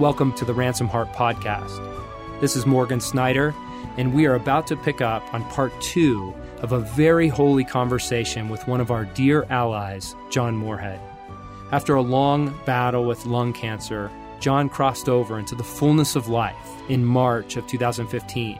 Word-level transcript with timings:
Welcome 0.00 0.32
to 0.36 0.46
the 0.46 0.54
Ransomed 0.54 0.88
Heart 0.90 1.12
Podcast. 1.12 1.78
This 2.40 2.56
is 2.56 2.64
Morgan 2.64 3.00
Snyder, 3.00 3.54
and 3.98 4.14
we 4.14 4.24
are 4.24 4.34
about 4.34 4.66
to 4.68 4.76
pick 4.78 5.02
up 5.02 5.22
on 5.34 5.44
part 5.50 5.78
two 5.82 6.34
of 6.62 6.72
a 6.72 6.80
very 6.80 7.28
holy 7.28 7.64
conversation 7.64 8.48
with 8.48 8.66
one 8.66 8.80
of 8.80 8.90
our 8.90 9.04
dear 9.04 9.44
allies, 9.50 10.16
John 10.30 10.56
Moorhead. 10.56 10.98
After 11.70 11.96
a 11.96 12.00
long 12.00 12.58
battle 12.64 13.04
with 13.04 13.26
lung 13.26 13.52
cancer, 13.52 14.10
John 14.38 14.70
crossed 14.70 15.10
over 15.10 15.38
into 15.38 15.54
the 15.54 15.62
fullness 15.62 16.16
of 16.16 16.30
life 16.30 16.56
in 16.88 17.04
March 17.04 17.58
of 17.58 17.66
2015. 17.66 18.58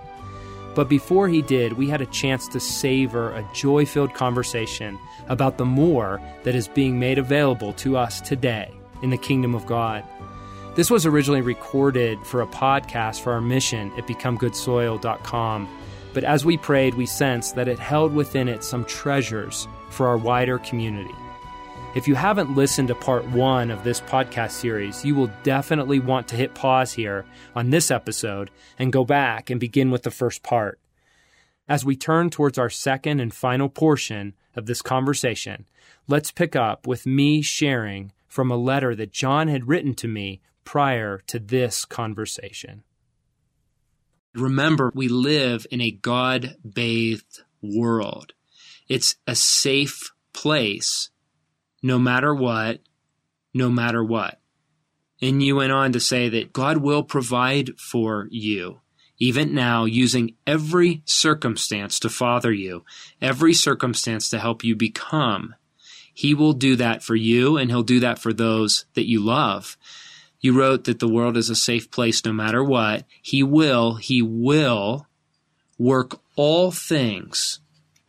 But 0.74 0.90
before 0.90 1.26
he 1.26 1.40
did, 1.40 1.72
we 1.72 1.88
had 1.88 2.02
a 2.02 2.06
chance 2.06 2.48
to 2.48 2.60
savor 2.60 3.32
a 3.32 3.48
joy 3.54 3.86
filled 3.86 4.12
conversation 4.12 4.98
about 5.30 5.56
the 5.56 5.64
more 5.64 6.20
that 6.42 6.54
is 6.54 6.68
being 6.68 7.00
made 7.00 7.16
available 7.16 7.72
to 7.72 7.96
us 7.96 8.20
today 8.20 8.70
in 9.00 9.08
the 9.08 9.16
kingdom 9.16 9.54
of 9.54 9.64
God. 9.64 10.04
This 10.76 10.88
was 10.88 11.04
originally 11.04 11.40
recorded 11.40 12.24
for 12.24 12.42
a 12.42 12.46
podcast 12.46 13.22
for 13.22 13.32
our 13.32 13.40
mission 13.40 13.92
at 13.98 14.06
becomegoodsoil.com, 14.06 15.68
but 16.14 16.22
as 16.22 16.44
we 16.44 16.56
prayed, 16.56 16.94
we 16.94 17.06
sensed 17.06 17.56
that 17.56 17.66
it 17.66 17.80
held 17.80 18.14
within 18.14 18.48
it 18.48 18.62
some 18.62 18.84
treasures 18.84 19.66
for 19.90 20.06
our 20.06 20.16
wider 20.16 20.58
community. 20.58 21.14
If 21.96 22.06
you 22.06 22.14
haven't 22.14 22.54
listened 22.54 22.86
to 22.88 22.94
part 22.94 23.26
one 23.30 23.72
of 23.72 23.82
this 23.82 24.00
podcast 24.00 24.52
series, 24.52 25.04
you 25.04 25.16
will 25.16 25.30
definitely 25.42 25.98
want 25.98 26.28
to 26.28 26.36
hit 26.36 26.54
pause 26.54 26.92
here 26.92 27.24
on 27.56 27.70
this 27.70 27.90
episode 27.90 28.48
and 28.78 28.92
go 28.92 29.04
back 29.04 29.50
and 29.50 29.58
begin 29.58 29.90
with 29.90 30.04
the 30.04 30.12
first 30.12 30.44
part. 30.44 30.78
As 31.68 31.84
we 31.84 31.96
turn 31.96 32.30
towards 32.30 32.58
our 32.58 32.70
second 32.70 33.18
and 33.18 33.34
final 33.34 33.68
portion 33.68 34.34
of 34.54 34.66
this 34.66 34.82
conversation, 34.82 35.66
let's 36.06 36.30
pick 36.30 36.54
up 36.54 36.86
with 36.86 37.06
me 37.06 37.42
sharing 37.42 38.12
from 38.28 38.52
a 38.52 38.56
letter 38.56 38.94
that 38.94 39.10
John 39.10 39.48
had 39.48 39.66
written 39.66 39.94
to 39.94 40.06
me 40.06 40.40
prior 40.70 41.20
to 41.26 41.40
this 41.40 41.84
conversation. 41.84 42.84
Remember, 44.36 44.92
we 44.94 45.08
live 45.08 45.66
in 45.68 45.80
a 45.80 45.90
God 45.90 46.54
bathed 46.62 47.40
world. 47.60 48.34
It's 48.88 49.16
a 49.26 49.34
safe 49.34 50.12
place 50.32 51.10
no 51.82 51.98
matter 51.98 52.32
what, 52.32 52.78
no 53.52 53.68
matter 53.68 54.04
what. 54.04 54.38
And 55.20 55.42
you 55.42 55.56
went 55.56 55.72
on 55.72 55.90
to 55.90 55.98
say 55.98 56.28
that 56.28 56.52
God 56.52 56.76
will 56.76 57.02
provide 57.02 57.76
for 57.76 58.28
you, 58.30 58.80
even 59.18 59.52
now, 59.52 59.86
using 59.86 60.36
every 60.46 61.02
circumstance 61.04 61.98
to 61.98 62.08
father 62.08 62.52
you, 62.52 62.84
every 63.20 63.54
circumstance 63.54 64.28
to 64.28 64.38
help 64.38 64.62
you 64.62 64.76
become. 64.76 65.56
He 66.14 66.32
will 66.32 66.52
do 66.52 66.76
that 66.76 67.02
for 67.02 67.16
you, 67.16 67.56
and 67.56 67.72
He'll 67.72 67.82
do 67.82 67.98
that 67.98 68.20
for 68.20 68.32
those 68.32 68.84
that 68.94 69.08
you 69.08 69.18
love. 69.18 69.76
You 70.40 70.58
wrote 70.58 70.84
that 70.84 70.98
the 70.98 71.08
world 71.08 71.36
is 71.36 71.50
a 71.50 71.54
safe 71.54 71.90
place 71.90 72.24
no 72.24 72.32
matter 72.32 72.64
what. 72.64 73.04
He 73.22 73.42
will, 73.42 73.94
He 73.94 74.22
will 74.22 75.06
work 75.78 76.20
all 76.36 76.70
things 76.70 77.60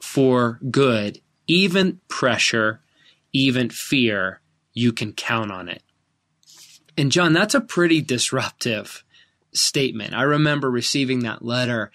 for 0.01 0.59
good, 0.69 1.21
even 1.47 1.99
pressure, 2.07 2.81
even 3.33 3.69
fear, 3.69 4.41
you 4.73 4.91
can 4.91 5.13
count 5.13 5.51
on 5.51 5.69
it. 5.69 5.83
And 6.97 7.11
John, 7.11 7.33
that's 7.33 7.55
a 7.55 7.61
pretty 7.61 8.01
disruptive 8.01 9.03
statement. 9.53 10.13
I 10.13 10.23
remember 10.23 10.69
receiving 10.69 11.19
that 11.19 11.43
letter 11.43 11.91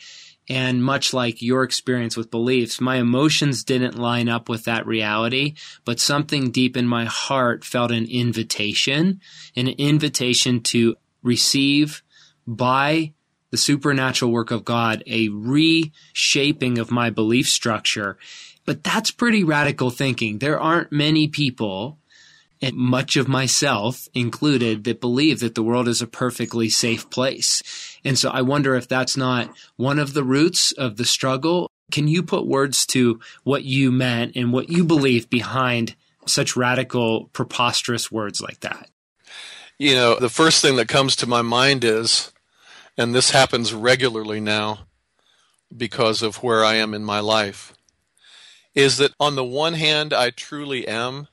and 0.48 0.82
much 0.82 1.12
like 1.12 1.42
your 1.42 1.62
experience 1.62 2.16
with 2.16 2.30
beliefs, 2.30 2.80
my 2.80 2.96
emotions 2.96 3.64
didn't 3.64 3.98
line 3.98 4.28
up 4.28 4.48
with 4.48 4.64
that 4.64 4.86
reality, 4.86 5.54
but 5.84 6.00
something 6.00 6.50
deep 6.50 6.76
in 6.76 6.86
my 6.86 7.04
heart 7.04 7.64
felt 7.64 7.90
an 7.90 8.06
invitation, 8.06 9.20
an 9.56 9.68
invitation 9.68 10.60
to 10.60 10.96
receive 11.22 12.02
by 12.46 13.12
the 13.50 13.56
supernatural 13.56 14.30
work 14.30 14.50
of 14.50 14.64
God 14.64 15.02
a 15.06 15.28
reshaping 15.28 16.78
of 16.78 16.90
my 16.90 17.10
belief 17.10 17.48
structure 17.48 18.18
but 18.66 18.82
that's 18.82 19.12
pretty 19.12 19.44
radical 19.44 19.90
thinking. 19.90 20.38
There 20.38 20.60
aren't 20.60 20.92
many 20.92 21.28
people, 21.28 21.98
and 22.60 22.76
much 22.76 23.16
of 23.16 23.28
myself 23.28 24.08
included, 24.12 24.84
that 24.84 25.00
believe 25.00 25.40
that 25.40 25.54
the 25.54 25.62
world 25.62 25.88
is 25.88 26.02
a 26.02 26.06
perfectly 26.06 26.68
safe 26.68 27.08
place. 27.08 27.62
And 28.06 28.16
so 28.16 28.30
I 28.30 28.42
wonder 28.42 28.76
if 28.76 28.86
that's 28.86 29.16
not 29.16 29.50
one 29.74 29.98
of 29.98 30.14
the 30.14 30.22
roots 30.22 30.70
of 30.70 30.96
the 30.96 31.04
struggle. 31.04 31.68
Can 31.90 32.06
you 32.06 32.22
put 32.22 32.46
words 32.46 32.86
to 32.86 33.18
what 33.42 33.64
you 33.64 33.90
meant 33.90 34.36
and 34.36 34.52
what 34.52 34.68
you 34.68 34.84
believe 34.84 35.28
behind 35.28 35.96
such 36.24 36.54
radical, 36.54 37.24
preposterous 37.32 38.10
words 38.10 38.40
like 38.40 38.60
that? 38.60 38.88
You 39.76 39.96
know, 39.96 40.20
the 40.20 40.28
first 40.28 40.62
thing 40.62 40.76
that 40.76 40.86
comes 40.86 41.16
to 41.16 41.26
my 41.26 41.42
mind 41.42 41.82
is, 41.82 42.32
and 42.96 43.12
this 43.12 43.32
happens 43.32 43.74
regularly 43.74 44.38
now 44.38 44.86
because 45.76 46.22
of 46.22 46.44
where 46.44 46.64
I 46.64 46.74
am 46.74 46.94
in 46.94 47.04
my 47.04 47.18
life, 47.18 47.74
is 48.72 48.98
that 48.98 49.14
on 49.18 49.34
the 49.34 49.44
one 49.44 49.74
hand, 49.74 50.14
I 50.14 50.30
truly 50.30 50.86
am 50.86 51.26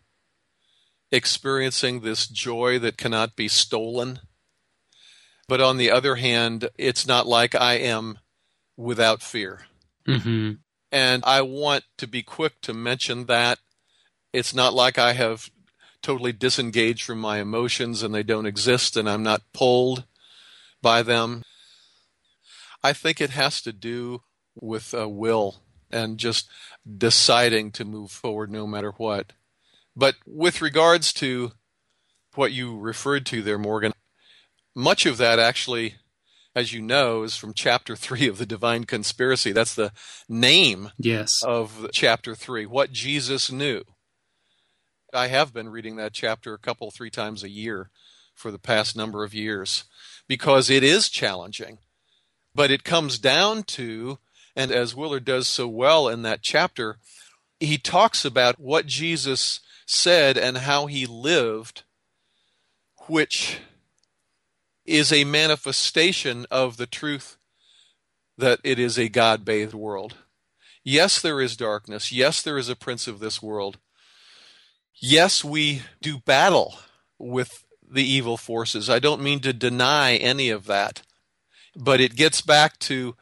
experiencing 1.11 1.99
this 1.99 2.25
joy 2.25 2.79
that 2.79 2.97
cannot 2.97 3.35
be 3.35 3.47
stolen. 3.47 4.21
But 5.47 5.61
on 5.61 5.77
the 5.77 5.91
other 5.91 6.15
hand, 6.15 6.69
it's 6.77 7.05
not 7.05 7.27
like 7.27 7.53
I 7.53 7.73
am 7.73 8.19
without 8.77 9.21
fear. 9.21 9.65
Mm-hmm. 10.07 10.53
And 10.91 11.23
I 11.25 11.41
want 11.41 11.83
to 11.97 12.07
be 12.07 12.23
quick 12.23 12.61
to 12.61 12.73
mention 12.73 13.25
that 13.25 13.59
it's 14.31 14.53
not 14.53 14.73
like 14.73 14.97
I 14.97 15.13
have 15.13 15.49
totally 16.01 16.33
disengaged 16.33 17.03
from 17.03 17.19
my 17.19 17.39
emotions 17.39 18.03
and 18.03 18.13
they 18.13 18.23
don't 18.23 18.45
exist 18.45 18.97
and 18.97 19.09
I'm 19.09 19.23
not 19.23 19.41
pulled 19.53 20.05
by 20.81 21.01
them. 21.01 21.43
I 22.83 22.93
think 22.93 23.21
it 23.21 23.31
has 23.31 23.61
to 23.61 23.71
do 23.71 24.21
with 24.55 24.93
a 24.93 25.07
will 25.07 25.61
and 25.89 26.17
just 26.17 26.49
deciding 26.97 27.71
to 27.71 27.85
move 27.85 28.11
forward 28.11 28.51
no 28.51 28.67
matter 28.67 28.91
what. 28.97 29.33
But 29.95 30.15
with 30.25 30.61
regards 30.61 31.13
to 31.13 31.53
what 32.35 32.51
you 32.51 32.77
referred 32.77 33.25
to 33.27 33.41
there, 33.41 33.59
Morgan, 33.59 33.93
much 34.75 35.05
of 35.05 35.17
that 35.17 35.39
actually, 35.39 35.95
as 36.55 36.73
you 36.73 36.81
know, 36.81 37.23
is 37.23 37.35
from 37.35 37.53
chapter 37.53 37.95
three 37.95 38.27
of 38.27 38.37
the 38.37 38.45
Divine 38.45 38.83
Conspiracy. 38.85 39.51
That's 39.51 39.75
the 39.75 39.91
name 40.27 40.91
yes. 40.97 41.43
of 41.43 41.89
chapter 41.91 42.35
three, 42.35 42.65
what 42.65 42.91
Jesus 42.91 43.51
knew. 43.51 43.83
I 45.13 45.27
have 45.27 45.53
been 45.53 45.69
reading 45.69 45.95
that 45.97 46.13
chapter 46.13 46.53
a 46.53 46.59
couple, 46.59 46.89
three 46.89 47.11
times 47.11 47.43
a 47.43 47.49
year 47.49 47.91
for 48.33 48.49
the 48.49 48.59
past 48.59 48.95
number 48.95 49.23
of 49.23 49.33
years 49.33 49.83
because 50.27 50.69
it 50.69 50.83
is 50.83 51.09
challenging. 51.09 51.77
But 52.55 52.71
it 52.71 52.83
comes 52.83 53.19
down 53.19 53.63
to 53.63 54.17
and 54.55 54.71
as 54.71 54.95
Willard 54.95 55.25
does 55.25 55.47
so 55.47 55.67
well 55.67 56.07
in 56.07 56.21
that 56.23 56.41
chapter, 56.41 56.97
he 57.59 57.77
talks 57.77 58.23
about 58.23 58.59
what 58.59 58.85
Jesus 58.85 59.59
said 59.85 60.37
and 60.37 60.59
how 60.59 60.85
he 60.85 61.05
lived, 61.05 61.83
which 63.07 63.59
is 64.85 65.11
a 65.11 65.23
manifestation 65.23 66.45
of 66.51 66.77
the 66.77 66.87
truth 66.87 67.37
that 68.37 68.59
it 68.63 68.79
is 68.79 68.97
a 68.97 69.09
God 69.09 69.45
bathed 69.45 69.73
world. 69.73 70.15
Yes, 70.83 71.21
there 71.21 71.39
is 71.39 71.55
darkness. 71.55 72.11
Yes, 72.11 72.41
there 72.41 72.57
is 72.57 72.67
a 72.67 72.75
prince 72.75 73.07
of 73.07 73.19
this 73.19 73.41
world. 73.41 73.77
Yes, 74.95 75.43
we 75.43 75.83
do 76.01 76.19
battle 76.19 76.75
with 77.17 77.63
the 77.89 78.03
evil 78.03 78.37
forces. 78.37 78.89
I 78.89 78.99
don't 78.99 79.21
mean 79.21 79.39
to 79.41 79.53
deny 79.53 80.15
any 80.15 80.49
of 80.49 80.65
that. 80.65 81.03
But 81.75 82.01
it 82.01 82.15
gets 82.15 82.41
back 82.41 82.77
to 82.79 83.15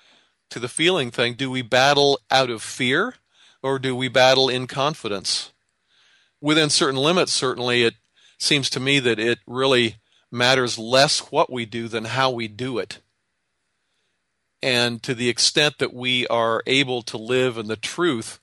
to 0.50 0.60
the 0.60 0.68
feeling 0.68 1.12
thing, 1.12 1.34
do 1.36 1.50
we 1.50 1.62
battle 1.62 2.20
out 2.30 2.50
of 2.50 2.62
fear 2.62 3.16
or 3.64 3.80
do 3.80 3.96
we 3.96 4.10
battle 4.10 4.50
in 4.50 4.68
confidence? 4.68 5.54
Within 6.42 6.70
certain 6.70 7.00
limits, 7.00 7.32
certainly, 7.32 7.84
it 7.84 7.94
seems 8.38 8.70
to 8.72 8.80
me 8.80 9.00
that 9.00 9.18
it 9.18 9.40
really 9.48 9.96
matters 10.32 10.78
less 10.78 11.32
what 11.32 11.52
we 11.52 11.66
do 11.66 11.88
than 11.88 12.06
how 12.06 12.32
we 12.32 12.48
do 12.48 12.78
it. 12.78 13.00
And 14.64 15.02
to 15.04 15.14
the 15.16 15.30
extent 15.30 15.80
that 15.80 15.94
we 15.94 16.28
are 16.28 16.62
able 16.68 17.02
to 17.04 17.18
live 17.18 17.58
in 17.58 17.68
the 17.68 17.76
truth 17.76 18.40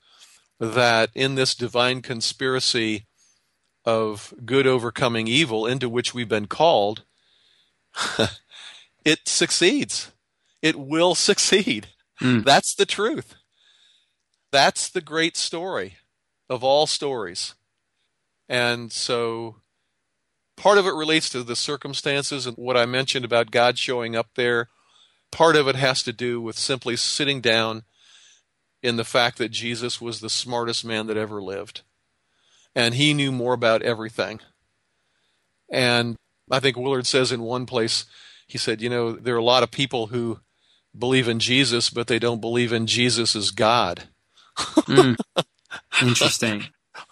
that 0.59 1.09
in 1.15 1.35
this 1.35 1.55
divine 1.55 2.01
conspiracy 2.01 3.07
of 3.85 4.33
good 4.45 4.67
overcoming 4.67 5.27
evil 5.27 5.65
into 5.65 5.87
which 5.87 6.13
we've 6.13 6.27
been 6.27 6.47
called, 6.47 7.03
it 9.05 9.19
succeeds. 9.27 10.11
It 10.61 10.75
will 10.75 11.15
succeed. 11.29 11.87
Mm. 12.21 12.43
That's 12.43 12.75
the 12.75 12.85
truth. 12.85 13.35
That's 14.51 14.89
the 14.89 15.01
great 15.01 15.37
story 15.37 15.97
of 16.49 16.63
all 16.63 16.87
stories. 16.87 17.55
And 18.49 18.91
so 18.91 19.57
part 20.59 20.77
of 20.77 20.85
it 20.85 20.93
relates 20.93 21.29
to 21.29 21.41
the 21.41 21.55
circumstances 21.55 22.45
and 22.45 22.55
what 22.57 22.77
I 22.77 22.85
mentioned 22.85 23.25
about 23.25 23.49
God 23.49 23.79
showing 23.79 24.15
up 24.15 24.27
there. 24.35 24.67
Part 25.31 25.55
of 25.55 25.67
it 25.67 25.75
has 25.75 26.03
to 26.03 26.13
do 26.13 26.41
with 26.41 26.57
simply 26.57 26.97
sitting 26.97 27.39
down 27.39 27.83
in 28.83 28.97
the 28.97 29.05
fact 29.05 29.37
that 29.37 29.49
Jesus 29.49 30.01
was 30.01 30.19
the 30.19 30.29
smartest 30.29 30.83
man 30.83 31.07
that 31.07 31.17
ever 31.17 31.41
lived. 31.41 31.81
And 32.75 32.93
he 32.93 33.13
knew 33.13 33.31
more 33.31 33.53
about 33.53 33.81
everything. 33.81 34.41
And 35.71 36.17
I 36.51 36.59
think 36.59 36.77
Willard 36.77 37.07
says 37.07 37.31
in 37.31 37.41
one 37.41 37.65
place, 37.65 38.05
he 38.45 38.57
said, 38.57 38.81
you 38.81 38.89
know, 38.89 39.13
there 39.13 39.35
are 39.35 39.39
a 39.39 39.43
lot 39.43 39.63
of 39.63 39.71
people 39.71 40.07
who 40.07 40.39
believe 40.97 41.27
in 41.27 41.39
Jesus, 41.39 41.89
but 41.89 42.07
they 42.07 42.19
don't 42.19 42.41
believe 42.41 42.73
in 42.73 42.85
Jesus 42.85 43.35
as 43.35 43.51
God. 43.51 44.03
mm. 44.57 45.15
Interesting. 46.01 46.65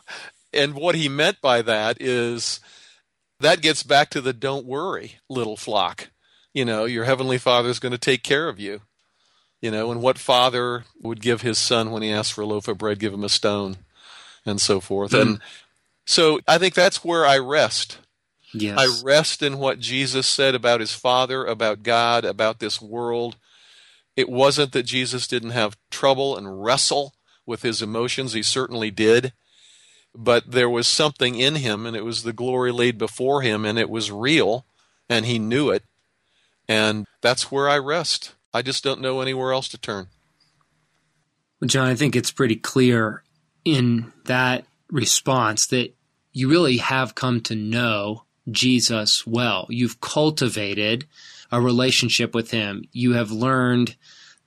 and 0.54 0.74
what 0.74 0.96
he 0.96 1.08
meant 1.08 1.40
by 1.42 1.62
that 1.62 2.02
is 2.02 2.60
that 3.40 3.62
gets 3.62 3.84
back 3.84 4.10
to 4.12 4.22
the 4.22 4.34
don't 4.34 4.66
worry, 4.66 5.16
little 5.30 5.58
flock. 5.58 6.10
You 6.54 6.66
know, 6.66 6.86
your 6.86 7.06
heavenly 7.06 7.38
father 7.38 7.70
is 7.70 7.80
going 7.80 7.92
to 7.92 7.98
take 7.98 8.24
care 8.24 8.50
of 8.50 8.60
you. 8.60 8.82
You 9.62 9.72
know, 9.72 9.92
and 9.92 10.02
what 10.02 10.20
father 10.20 10.86
would 11.02 11.20
give 11.22 11.42
his 11.42 11.58
son 11.58 11.92
when 11.92 12.04
he 12.04 12.12
asks 12.12 12.34
for 12.34 12.42
a 12.42 12.46
loaf 12.46 12.68
of 12.68 12.78
bread, 12.78 13.00
give 13.00 13.14
him 13.14 13.24
a 13.24 13.30
stone, 13.30 13.78
and 14.46 14.62
so 14.62 14.80
forth. 14.80 15.12
Mm. 15.12 15.22
And 15.22 15.42
so 16.06 16.40
I 16.48 16.58
think 16.58 16.74
that's 16.74 17.04
where 17.04 17.26
I 17.26 17.40
rest. 17.40 17.98
Yes. 18.54 18.78
I 18.80 19.04
rest 19.04 19.42
in 19.42 19.58
what 19.58 19.80
Jesus 19.80 20.28
said 20.28 20.56
about 20.56 20.80
his 20.80 20.94
Father, 20.94 21.46
about 21.46 21.84
God, 21.84 22.24
about 22.24 22.60
this 22.60 22.82
world. 22.82 23.36
It 24.16 24.30
wasn't 24.30 24.72
that 24.72 24.84
Jesus 24.84 25.28
didn't 25.28 25.52
have 25.52 25.78
trouble 25.92 26.38
and 26.38 26.64
wrestle 26.64 27.14
with 27.46 27.62
his 27.62 27.82
emotions. 27.82 28.34
He 28.34 28.44
certainly 28.44 28.90
did. 28.90 29.34
But 30.16 30.52
there 30.52 30.70
was 30.70 30.88
something 30.88 31.36
in 31.36 31.56
him, 31.56 31.86
and 31.86 31.96
it 31.96 32.04
was 32.06 32.24
the 32.24 32.34
glory 32.34 32.72
laid 32.72 32.98
before 32.98 33.42
him, 33.42 33.66
and 33.66 33.78
it 33.78 33.90
was 33.90 34.12
real, 34.12 34.66
and 35.08 35.26
he 35.26 35.38
knew 35.38 35.70
it. 35.70 35.84
And 36.68 37.06
that's 37.22 37.52
where 37.52 37.70
I 37.70 37.78
rest. 37.78 38.34
I 38.54 38.62
just 38.62 38.84
don't 38.84 39.02
know 39.02 39.22
anywhere 39.22 39.54
else 39.54 39.68
to 39.70 39.78
turn. 39.78 40.08
Well, 41.60 41.68
John, 41.68 41.88
I 41.88 41.96
think 41.96 42.16
it's 42.16 42.32
pretty 42.32 42.56
clear 42.56 43.24
in 43.64 44.12
that 44.26 44.66
response 44.90 45.68
that 45.68 45.94
you 46.32 46.50
really 46.50 46.78
have 46.78 47.16
come 47.16 47.42
to 47.42 47.56
know 47.56 48.24
Jesus 48.50 49.26
well. 49.26 49.68
You've 49.70 50.00
cultivated 50.00 51.06
a 51.52 51.62
relationship 51.62 52.36
with 52.36 52.52
him. 52.52 52.84
You 52.92 53.14
have 53.14 53.32
learned 53.32 53.96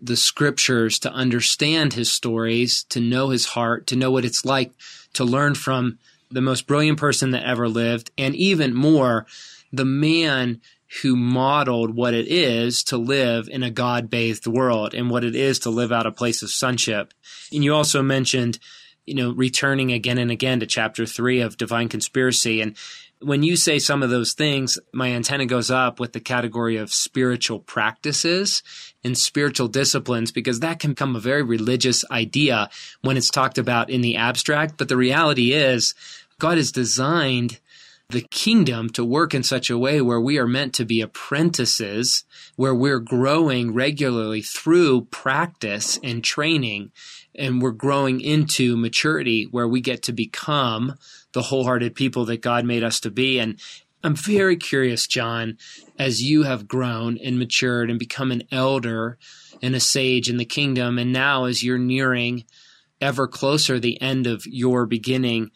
the 0.01 0.17
scriptures 0.17 0.99
to 1.01 1.13
understand 1.13 1.93
his 1.93 2.11
stories, 2.11 2.85
to 2.85 3.01
know 3.01 3.29
his 3.31 3.47
heart, 3.47 3.87
to 3.89 3.97
know 3.97 4.11
what 4.11 4.25
it's 4.25 4.45
like 4.45 4.73
to 5.15 5.25
learn 5.25 5.55
from 5.55 5.99
the 6.31 6.41
most 6.41 6.67
brilliant 6.67 6.99
person 6.99 7.33
that 7.33 7.45
ever 7.45 7.69
lived, 7.69 8.11
and 8.17 8.35
even 8.37 8.75
more, 8.75 9.27
the 9.73 9.85
man 9.85 10.61
who 11.03 11.15
modeled 11.15 11.95
what 11.95 12.15
it 12.15 12.27
is 12.27 12.83
to 12.83 12.97
live 12.97 13.49
in 13.49 13.63
a 13.63 13.71
God 13.71 14.11
bathed 14.11 14.47
world 14.47 14.93
and 14.93 15.09
what 15.09 15.25
it 15.25 15.37
is 15.37 15.61
to 15.61 15.71
live 15.71 15.93
out 15.93 16.07
a 16.07 16.13
place 16.13 16.43
of 16.43 16.51
sonship. 16.51 17.15
And 17.53 17.63
you 17.63 17.75
also 17.75 18.03
mentioned, 18.03 18.59
you 19.07 19.15
know, 19.15 19.31
returning 19.31 19.93
again 19.93 20.19
and 20.19 20.31
again 20.31 20.61
to 20.61 20.67
chapter 20.67 21.07
three 21.07 21.41
of 21.41 21.57
Divine 21.57 21.89
Conspiracy. 21.89 22.61
And 22.61 22.77
when 23.23 23.43
you 23.43 23.57
say 23.57 23.79
some 23.79 24.03
of 24.03 24.11
those 24.11 24.33
things, 24.33 24.79
my 24.93 25.11
antenna 25.11 25.47
goes 25.47 25.71
up 25.71 26.01
with 26.01 26.13
the 26.13 26.21
category 26.21 26.77
of 26.77 26.93
spiritual 26.93 27.61
practices 27.61 28.63
and 29.05 29.17
spiritual 29.17 29.69
disciplines 29.69 30.33
because 30.33 30.61
that 30.61 30.79
can 30.79 30.93
become 30.93 31.15
a 31.15 31.21
very 31.21 31.43
religious 31.43 32.05
idea 32.11 32.71
when 33.03 33.17
it's 33.17 33.31
talked 33.31 33.59
about 33.59 33.91
in 33.91 34.01
the 34.01 34.17
abstract. 34.17 34.77
But 34.79 34.89
the 34.89 34.97
reality 34.97 35.53
is, 35.53 35.95
God 36.39 36.57
has 36.57 36.73
designed 36.73 37.61
the 38.09 38.23
kingdom 38.23 38.89
to 38.91 39.05
work 39.05 39.35
in 39.35 39.43
such 39.43 39.71
a 39.71 39.79
way 39.79 40.01
where 40.01 40.21
we 40.21 40.39
are 40.39 40.47
meant 40.47 40.75
to 40.75 40.85
be 40.85 41.01
apprentices, 41.01 42.25
where 42.57 42.75
we're 42.75 42.99
growing 42.99 43.73
regularly 43.73 44.43
through 44.43 45.03
practice 45.07 45.99
and 46.03 46.25
training, 46.25 46.91
and 47.35 47.63
we're 47.63 47.71
growing 47.71 48.21
into 48.21 48.77
maturity 48.77 49.45
where 49.45 49.69
we 49.69 49.81
get 49.81 50.03
to 50.05 50.13
become 50.13 50.95
the 51.33 51.43
wholehearted 51.43 51.95
people 51.95 52.25
that 52.27 52.43
God 52.43 52.65
made 52.65 52.83
us 52.83 53.01
to 53.01 53.11
be. 53.11 53.39
And 53.39 53.61
I'm 54.03 54.15
very 54.15 54.57
curious, 54.57 55.07
John, 55.07 55.59
as 55.99 56.23
you 56.23 56.45
have 56.45 56.69
grown 56.69 57.19
and 57.19 57.39
matured 57.39 57.91
and 57.91 57.99
become 57.99 58.33
an 58.33 58.45
elder 58.51 59.19
and 59.63 59.75
a 59.75 59.81
sage 59.81 60.31
in 60.31 60.39
the 60.39 60.45
kingdom, 60.45 60.99
and 60.99 61.13
now 61.13 61.45
as 61.45 61.63
you're 61.63 61.79
nearing 61.79 62.45
ever 63.01 63.27
closer 63.27 63.79
the 63.79 64.01
end 64.01 64.27
of 64.27 64.47
your 64.47 64.87
beginning, 64.87 65.51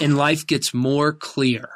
and 0.00 0.16
life 0.16 0.46
gets 0.46 0.74
more 0.74 1.12
clear. 1.12 1.68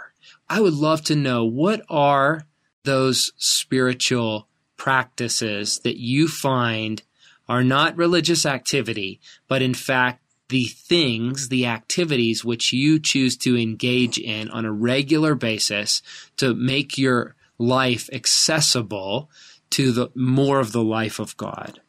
I 0.48 0.60
would 0.60 0.74
love 0.74 1.02
to 1.04 1.16
know 1.16 1.44
what 1.44 1.82
are 1.88 2.46
those 2.84 3.32
spiritual 3.36 4.48
practices 4.76 5.80
that 5.84 5.98
you 5.98 6.26
find 6.26 7.02
are 7.48 7.62
not 7.62 7.96
religious 7.96 8.46
activity, 8.46 9.20
but 9.48 9.62
in 9.62 9.74
fact 9.74 10.19
the 10.50 10.66
things, 10.66 11.48
the 11.48 11.66
activities 11.66 12.44
which 12.44 12.72
you 12.72 12.98
choose 12.98 13.36
to 13.38 13.56
engage 13.56 14.18
in 14.18 14.50
on 14.50 14.64
a 14.64 14.72
regular 14.72 15.34
basis 15.34 16.02
to 16.36 16.54
make 16.54 16.98
your 16.98 17.34
life 17.58 18.10
accessible 18.12 19.30
to 19.70 19.92
the 19.92 20.10
more 20.14 20.60
of 20.60 20.72
the 20.72 20.82
life 20.82 21.18
of 21.18 21.36
God. 21.36 21.80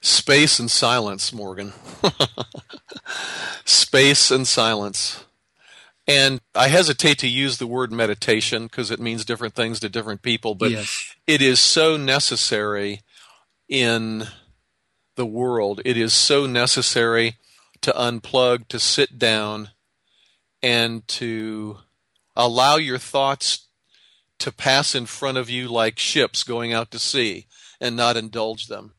Space 0.00 0.58
and 0.58 0.70
silence, 0.70 1.32
Morgan. 1.32 1.72
Space 3.64 4.30
and 4.30 4.46
silence. 4.46 5.24
And 6.06 6.40
I 6.54 6.68
hesitate 6.68 7.18
to 7.18 7.28
use 7.28 7.58
the 7.58 7.66
word 7.66 7.90
meditation 7.90 8.66
because 8.66 8.92
it 8.92 9.00
means 9.00 9.24
different 9.24 9.54
things 9.54 9.80
to 9.80 9.88
different 9.88 10.22
people, 10.22 10.54
but 10.54 10.70
yes. 10.70 11.16
it 11.26 11.42
is 11.42 11.58
so 11.58 11.96
necessary 11.96 13.00
in 13.68 14.28
the 15.16 15.26
world. 15.26 15.80
It 15.84 15.96
is 15.96 16.14
so 16.14 16.46
necessary 16.46 17.36
to 17.86 17.92
unplug, 17.92 18.66
to 18.66 18.80
sit 18.80 19.16
down, 19.16 19.70
and 20.60 21.06
to 21.06 21.78
allow 22.34 22.74
your 22.74 22.98
thoughts 22.98 23.68
to 24.40 24.50
pass 24.50 24.92
in 24.92 25.06
front 25.06 25.38
of 25.38 25.48
you 25.48 25.68
like 25.68 25.96
ships 25.96 26.42
going 26.42 26.72
out 26.72 26.90
to 26.90 26.98
sea 26.98 27.46
and 27.80 27.94
not 27.94 28.16
indulge 28.16 28.66
them. 28.66 28.94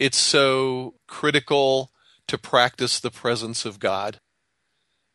It's 0.00 0.18
so 0.18 0.96
critical 1.06 1.92
to 2.26 2.36
practice 2.36 2.98
the 2.98 3.12
presence 3.12 3.64
of 3.64 3.78
God, 3.78 4.18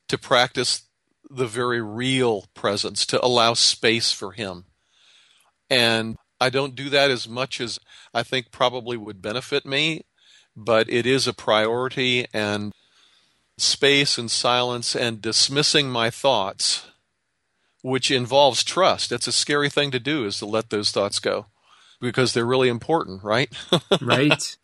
to 0.07 0.17
practice 0.17 0.83
the 1.29 1.45
very 1.45 1.81
real 1.81 2.45
presence, 2.53 3.05
to 3.07 3.21
allow 3.21 3.53
space 3.53 4.13
for 4.13 4.31
Him. 4.31 4.63
And 5.69 6.15
I 6.39 6.49
don't 6.49 6.73
do 6.73 6.89
that 6.89 7.11
as 7.11 7.27
much 7.27 7.59
as 7.59 7.79
I 8.13 8.23
think 8.23 8.49
probably 8.49 8.95
would 8.95 9.21
benefit 9.21 9.65
me 9.65 10.03
but 10.65 10.89
it 10.91 11.05
is 11.05 11.25
a 11.25 11.33
priority 11.33 12.27
and 12.33 12.73
space 13.57 14.17
and 14.17 14.29
silence 14.29 14.95
and 14.95 15.21
dismissing 15.21 15.89
my 15.89 16.09
thoughts 16.09 16.85
which 17.81 18.11
involves 18.11 18.63
trust. 18.63 19.09
It's 19.09 19.27
a 19.27 19.31
scary 19.31 19.69
thing 19.69 19.89
to 19.91 19.99
do 19.99 20.25
is 20.25 20.37
to 20.39 20.45
let 20.45 20.69
those 20.69 20.91
thoughts 20.91 21.19
go 21.19 21.45
because 22.01 22.33
they're 22.33 22.45
really 22.45 22.67
important 22.69 23.23
right? 23.23 23.49
Right. 24.01 24.57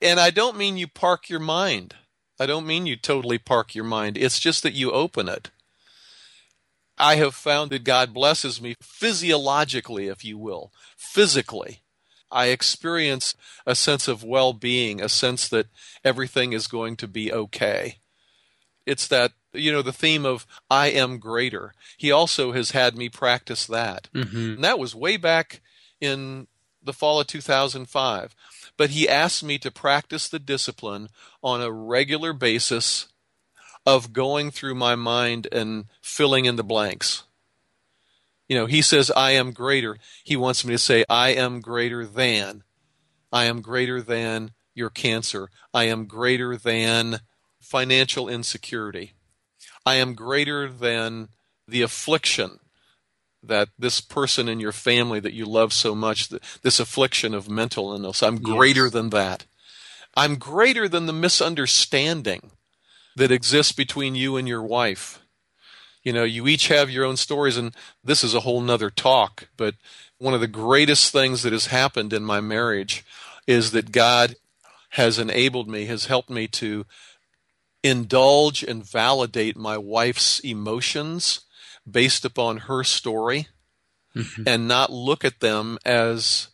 And 0.00 0.20
i 0.20 0.30
don't 0.30 0.56
mean 0.56 0.76
you 0.76 0.86
park 0.86 1.28
your 1.28 1.40
mind. 1.40 1.96
I 2.38 2.46
don't 2.46 2.68
mean 2.68 2.86
you 2.86 2.94
totally 2.94 3.38
park 3.38 3.74
your 3.74 3.84
mind. 3.84 4.16
It's 4.16 4.38
just 4.38 4.62
that 4.62 4.74
you 4.74 4.92
open 4.92 5.28
it. 5.28 5.50
I 6.96 7.16
have 7.16 7.34
found 7.34 7.72
that 7.72 7.82
god 7.82 8.14
blesses 8.14 8.60
me 8.62 8.76
physiologically 8.80 10.06
if 10.06 10.24
you 10.24 10.38
will 10.38 10.72
physically 10.96 11.80
I 12.30 12.46
experience 12.46 13.34
a 13.66 13.74
sense 13.74 14.08
of 14.08 14.24
well 14.24 14.52
being, 14.52 15.00
a 15.00 15.08
sense 15.08 15.48
that 15.48 15.66
everything 16.04 16.52
is 16.52 16.66
going 16.66 16.96
to 16.96 17.08
be 17.08 17.32
okay. 17.32 17.98
It's 18.86 19.06
that, 19.08 19.32
you 19.52 19.70
know, 19.72 19.82
the 19.82 19.92
theme 19.92 20.24
of 20.24 20.46
I 20.70 20.88
am 20.88 21.18
greater. 21.18 21.74
He 21.96 22.10
also 22.10 22.52
has 22.52 22.70
had 22.70 22.96
me 22.96 23.08
practice 23.08 23.66
that. 23.66 24.08
Mm-hmm. 24.14 24.54
And 24.54 24.64
that 24.64 24.78
was 24.78 24.94
way 24.94 25.16
back 25.16 25.60
in 26.00 26.46
the 26.82 26.92
fall 26.92 27.20
of 27.20 27.26
2005. 27.26 28.34
But 28.76 28.90
he 28.90 29.08
asked 29.08 29.42
me 29.42 29.58
to 29.58 29.70
practice 29.70 30.28
the 30.28 30.38
discipline 30.38 31.08
on 31.42 31.60
a 31.60 31.72
regular 31.72 32.32
basis 32.32 33.08
of 33.84 34.12
going 34.12 34.50
through 34.50 34.74
my 34.74 34.94
mind 34.94 35.48
and 35.50 35.86
filling 36.00 36.44
in 36.44 36.56
the 36.56 36.64
blanks. 36.64 37.24
You 38.48 38.56
know, 38.56 38.66
he 38.66 38.82
says, 38.82 39.10
I 39.14 39.32
am 39.32 39.52
greater. 39.52 39.98
He 40.24 40.36
wants 40.36 40.64
me 40.64 40.72
to 40.72 40.78
say, 40.78 41.04
I 41.08 41.30
am 41.30 41.60
greater 41.60 42.06
than. 42.06 42.64
I 43.30 43.44
am 43.44 43.60
greater 43.60 44.00
than 44.00 44.52
your 44.74 44.90
cancer. 44.90 45.50
I 45.74 45.84
am 45.84 46.06
greater 46.06 46.56
than 46.56 47.20
financial 47.60 48.28
insecurity. 48.28 49.12
I 49.84 49.96
am 49.96 50.14
greater 50.14 50.70
than 50.70 51.28
the 51.66 51.82
affliction 51.82 52.60
that 53.42 53.68
this 53.78 54.00
person 54.00 54.48
in 54.48 54.60
your 54.60 54.72
family 54.72 55.20
that 55.20 55.34
you 55.34 55.44
love 55.44 55.72
so 55.72 55.94
much, 55.94 56.28
this 56.62 56.80
affliction 56.80 57.34
of 57.34 57.48
mental 57.48 57.92
illness, 57.92 58.22
I'm 58.22 58.36
greater 58.36 58.84
yes. 58.84 58.92
than 58.92 59.10
that. 59.10 59.44
I'm 60.16 60.36
greater 60.36 60.88
than 60.88 61.06
the 61.06 61.12
misunderstanding 61.12 62.50
that 63.14 63.30
exists 63.30 63.72
between 63.72 64.14
you 64.14 64.36
and 64.36 64.48
your 64.48 64.62
wife 64.62 65.20
you 66.02 66.12
know 66.12 66.24
you 66.24 66.46
each 66.46 66.68
have 66.68 66.90
your 66.90 67.04
own 67.04 67.16
stories 67.16 67.56
and 67.56 67.74
this 68.02 68.22
is 68.22 68.34
a 68.34 68.40
whole 68.40 68.60
nother 68.60 68.90
talk 68.90 69.48
but 69.56 69.74
one 70.18 70.34
of 70.34 70.40
the 70.40 70.46
greatest 70.46 71.12
things 71.12 71.42
that 71.42 71.52
has 71.52 71.66
happened 71.66 72.12
in 72.12 72.24
my 72.24 72.40
marriage 72.40 73.04
is 73.46 73.70
that 73.72 73.92
god 73.92 74.36
has 74.90 75.18
enabled 75.18 75.68
me 75.68 75.86
has 75.86 76.06
helped 76.06 76.30
me 76.30 76.46
to 76.46 76.84
indulge 77.82 78.62
and 78.62 78.84
validate 78.84 79.56
my 79.56 79.78
wife's 79.78 80.40
emotions 80.40 81.40
based 81.88 82.24
upon 82.24 82.58
her 82.58 82.82
story 82.82 83.48
mm-hmm. 84.14 84.42
and 84.46 84.68
not 84.68 84.90
look 84.90 85.24
at 85.24 85.40
them 85.40 85.78
as 85.84 86.48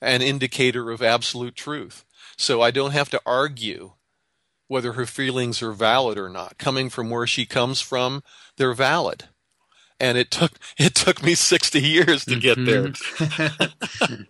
an 0.00 0.22
indicator 0.22 0.90
of 0.90 1.02
absolute 1.02 1.54
truth. 1.54 2.04
So 2.36 2.60
I 2.60 2.70
don't 2.70 2.92
have 2.92 3.10
to 3.10 3.20
argue 3.24 3.92
whether 4.74 4.94
her 4.94 5.06
feelings 5.06 5.62
are 5.62 5.70
valid 5.70 6.18
or 6.18 6.28
not. 6.28 6.58
Coming 6.58 6.90
from 6.90 7.08
where 7.08 7.28
she 7.28 7.46
comes 7.46 7.80
from, 7.80 8.24
they're 8.56 8.74
valid. 8.74 9.28
And 10.00 10.18
it 10.18 10.32
took 10.32 10.58
it 10.76 10.96
took 10.96 11.22
me 11.22 11.36
60 11.36 11.80
years 11.80 12.24
to 12.24 12.40
get 12.40 12.56
there. 12.56 12.88
Mm-hmm. 12.88 14.22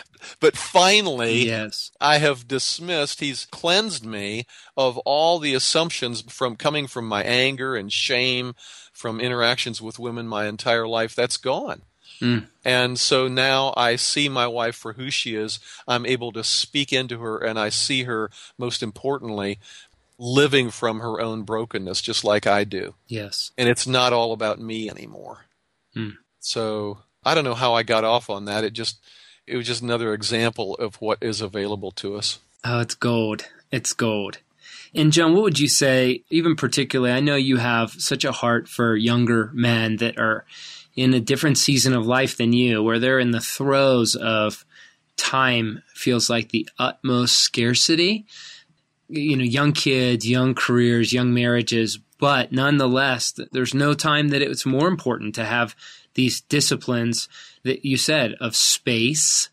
but 0.40 0.54
finally, 0.54 1.46
yes. 1.46 1.92
I 1.98 2.18
have 2.18 2.46
dismissed, 2.46 3.20
he's 3.20 3.46
cleansed 3.46 4.04
me 4.04 4.44
of 4.76 4.98
all 4.98 5.38
the 5.38 5.54
assumptions 5.54 6.20
from 6.28 6.56
coming 6.56 6.86
from 6.86 7.08
my 7.08 7.22
anger 7.22 7.74
and 7.74 7.90
shame 7.90 8.52
from 8.92 9.18
interactions 9.18 9.80
with 9.80 9.98
women 9.98 10.28
my 10.28 10.44
entire 10.44 10.86
life. 10.86 11.14
That's 11.14 11.38
gone. 11.38 11.84
Mm. 12.20 12.46
And 12.64 12.98
so 12.98 13.28
now 13.28 13.72
I 13.76 13.96
see 13.96 14.28
my 14.28 14.46
wife 14.46 14.76
for 14.76 14.92
who 14.94 15.10
she 15.10 15.34
is. 15.34 15.58
I'm 15.88 16.04
able 16.04 16.32
to 16.32 16.44
speak 16.44 16.92
into 16.92 17.18
her, 17.18 17.38
and 17.38 17.58
I 17.58 17.70
see 17.70 18.04
her, 18.04 18.30
most 18.58 18.82
importantly, 18.82 19.58
living 20.18 20.70
from 20.70 21.00
her 21.00 21.20
own 21.20 21.42
brokenness, 21.42 22.02
just 22.02 22.24
like 22.24 22.46
I 22.46 22.64
do. 22.64 22.94
Yes. 23.08 23.52
And 23.56 23.68
it's 23.68 23.86
not 23.86 24.12
all 24.12 24.32
about 24.32 24.60
me 24.60 24.90
anymore. 24.90 25.46
Mm. 25.96 26.18
So 26.40 26.98
I 27.24 27.34
don't 27.34 27.44
know 27.44 27.54
how 27.54 27.74
I 27.74 27.82
got 27.82 28.04
off 28.04 28.28
on 28.28 28.44
that. 28.44 28.64
It 28.64 28.74
just, 28.74 29.00
it 29.46 29.56
was 29.56 29.66
just 29.66 29.82
another 29.82 30.12
example 30.12 30.74
of 30.74 30.96
what 30.96 31.18
is 31.22 31.40
available 31.40 31.90
to 31.92 32.16
us. 32.16 32.38
Oh, 32.64 32.80
it's 32.80 32.94
gold. 32.94 33.46
It's 33.72 33.94
gold. 33.94 34.38
And 34.94 35.12
John, 35.12 35.34
what 35.34 35.42
would 35.44 35.58
you 35.58 35.68
say, 35.68 36.24
even 36.30 36.56
particularly? 36.56 37.12
I 37.12 37.20
know 37.20 37.36
you 37.36 37.56
have 37.56 37.92
such 37.92 38.24
a 38.24 38.32
heart 38.32 38.68
for 38.68 38.96
younger 38.96 39.50
men 39.54 39.96
that 39.98 40.18
are 40.18 40.44
in 41.00 41.14
a 41.14 41.20
different 41.20 41.56
season 41.56 41.94
of 41.94 42.06
life 42.06 42.36
than 42.36 42.52
you, 42.52 42.82
where 42.82 42.98
they're 42.98 43.18
in 43.18 43.30
the 43.30 43.40
throes 43.40 44.14
of 44.14 44.66
time 45.16 45.82
feels 45.94 46.28
like 46.28 46.50
the 46.50 46.68
utmost 46.78 47.38
scarcity. 47.38 48.26
You 49.08 49.38
know, 49.38 49.44
young 49.44 49.72
kids, 49.72 50.28
young 50.28 50.54
careers, 50.54 51.10
young 51.10 51.32
marriages, 51.32 51.98
but 52.18 52.52
nonetheless, 52.52 53.32
there's 53.50 53.72
no 53.72 53.94
time 53.94 54.28
that 54.28 54.42
it's 54.42 54.66
more 54.66 54.88
important 54.88 55.34
to 55.36 55.44
have 55.46 55.74
these 56.14 56.42
disciplines 56.42 57.30
that 57.62 57.82
you 57.82 57.96
said 57.96 58.34
of 58.38 58.54
space 58.54 59.48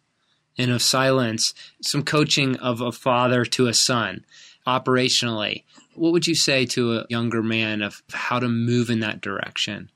and 0.57 0.69
of 0.69 0.81
silence, 0.81 1.53
some 1.81 2.03
coaching 2.03 2.57
of 2.57 2.81
a 2.81 2.91
father 2.91 3.45
to 3.45 3.67
a 3.67 3.73
son 3.73 4.25
operationally. 4.67 5.63
What 5.95 6.11
would 6.11 6.27
you 6.27 6.35
say 6.35 6.65
to 6.65 6.97
a 6.97 7.05
younger 7.07 7.41
man 7.41 7.81
of 7.81 8.03
how 8.11 8.37
to 8.39 8.49
move 8.49 8.89
in 8.89 8.99
that 8.99 9.21
direction? 9.21 9.89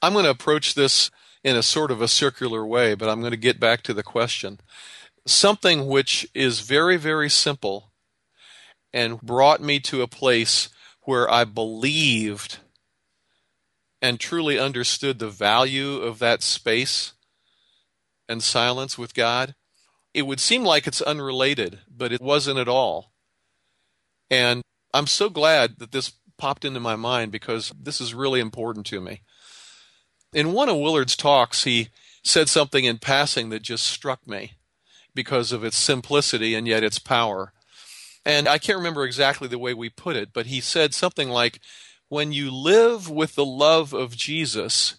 I'm 0.00 0.12
going 0.12 0.24
to 0.24 0.30
approach 0.30 0.74
this 0.74 1.10
in 1.42 1.56
a 1.56 1.62
sort 1.62 1.90
of 1.90 2.00
a 2.00 2.08
circular 2.08 2.66
way, 2.66 2.94
but 2.94 3.08
I'm 3.08 3.20
going 3.20 3.32
to 3.32 3.36
get 3.36 3.60
back 3.60 3.82
to 3.82 3.94
the 3.94 4.02
question. 4.02 4.60
Something 5.26 5.86
which 5.86 6.26
is 6.34 6.60
very, 6.60 6.96
very 6.96 7.28
simple 7.28 7.92
and 8.92 9.20
brought 9.20 9.60
me 9.60 9.80
to 9.80 10.02
a 10.02 10.08
place 10.08 10.68
where 11.02 11.30
I 11.30 11.44
believed 11.44 12.58
and 14.00 14.20
truly 14.20 14.58
understood 14.58 15.18
the 15.18 15.30
value 15.30 15.96
of 15.96 16.18
that 16.18 16.42
space 16.42 17.14
and 18.28 18.42
silence 18.42 18.96
with 18.96 19.14
God. 19.14 19.54
It 20.14 20.22
would 20.22 20.40
seem 20.40 20.64
like 20.64 20.86
it's 20.86 21.02
unrelated, 21.02 21.80
but 21.90 22.12
it 22.12 22.20
wasn't 22.20 22.58
at 22.58 22.68
all. 22.68 23.12
And 24.30 24.62
I'm 24.94 25.06
so 25.06 25.28
glad 25.30 25.78
that 25.78 25.92
this 25.92 26.12
popped 26.36 26.64
into 26.64 26.80
my 26.80 26.96
mind 26.96 27.32
because 27.32 27.72
this 27.78 28.00
is 28.00 28.14
really 28.14 28.40
important 28.40 28.86
to 28.86 29.00
me. 29.00 29.22
In 30.32 30.52
one 30.52 30.68
of 30.68 30.76
Willard's 30.76 31.16
talks, 31.16 31.64
he 31.64 31.88
said 32.22 32.48
something 32.48 32.84
in 32.84 32.98
passing 32.98 33.48
that 33.50 33.62
just 33.62 33.86
struck 33.86 34.26
me 34.26 34.52
because 35.14 35.52
of 35.52 35.64
its 35.64 35.76
simplicity 35.76 36.54
and 36.54 36.68
yet 36.68 36.84
its 36.84 36.98
power. 36.98 37.52
And 38.24 38.46
I 38.46 38.58
can't 38.58 38.78
remember 38.78 39.04
exactly 39.04 39.48
the 39.48 39.58
way 39.58 39.72
we 39.72 39.88
put 39.88 40.16
it, 40.16 40.30
but 40.34 40.46
he 40.46 40.60
said 40.60 40.92
something 40.92 41.30
like, 41.30 41.60
When 42.08 42.32
you 42.32 42.50
live 42.50 43.08
with 43.08 43.34
the 43.34 43.44
love 43.44 43.94
of 43.94 44.16
Jesus, 44.16 44.96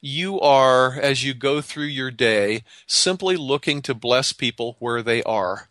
you 0.00 0.40
are, 0.40 0.92
as 0.92 1.24
you 1.24 1.34
go 1.34 1.60
through 1.60 1.84
your 1.84 2.10
day, 2.10 2.62
simply 2.86 3.36
looking 3.36 3.82
to 3.82 3.94
bless 3.94 4.32
people 4.32 4.76
where 4.78 5.02
they 5.02 5.22
are. 5.24 5.68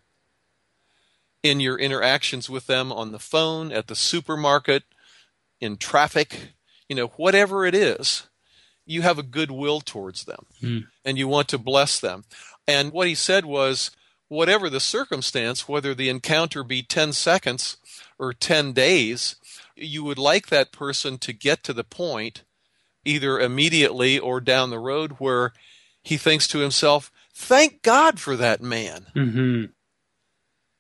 In 1.42 1.62
your 1.62 1.80
interactions 1.80 2.50
with 2.50 2.68
them 2.68 2.92
on 2.92 3.14
the 3.14 3.20
phone, 3.20 3.72
at 3.72 3.88
the 3.88 3.96
supermarket, 3.96 4.84
in 5.62 5.78
traffic, 5.78 6.54
you 6.90 6.96
know, 6.96 7.08
whatever 7.16 7.66
it 7.66 7.74
is, 7.74 8.29
you 8.90 9.04
have 9.04 9.20
a 9.20 9.24
good 9.24 9.52
will 9.52 9.80
towards 9.80 10.26
them 10.26 10.48
mm. 10.62 10.84
and 11.06 11.18
you 11.18 11.28
want 11.28 11.48
to 11.48 11.60
bless 11.60 12.00
them. 12.00 12.24
And 12.68 12.92
what 12.92 13.08
he 13.08 13.14
said 13.14 13.46
was, 13.46 13.92
whatever 14.30 14.68
the 14.68 14.80
circumstance, 14.80 15.70
whether 15.70 15.94
the 15.94 16.10
encounter 16.10 16.64
be 16.64 16.82
10 16.82 17.14
seconds 17.14 17.78
or 18.18 18.34
10 18.34 18.74
days, 18.74 19.36
you 19.76 20.04
would 20.04 20.18
like 20.18 20.48
that 20.48 20.72
person 20.72 21.20
to 21.20 21.32
get 21.32 21.64
to 21.64 21.74
the 21.74 21.84
point, 21.84 22.44
either 23.06 23.40
immediately 23.40 24.18
or 24.18 24.42
down 24.42 24.72
the 24.72 24.80
road, 24.80 25.18
where 25.20 25.54
he 26.02 26.18
thinks 26.18 26.48
to 26.48 26.60
himself, 26.60 27.12
Thank 27.32 27.84
God 27.84 28.20
for 28.20 28.36
that 28.36 28.62
man. 28.62 29.06
Mm-hmm. 29.16 29.66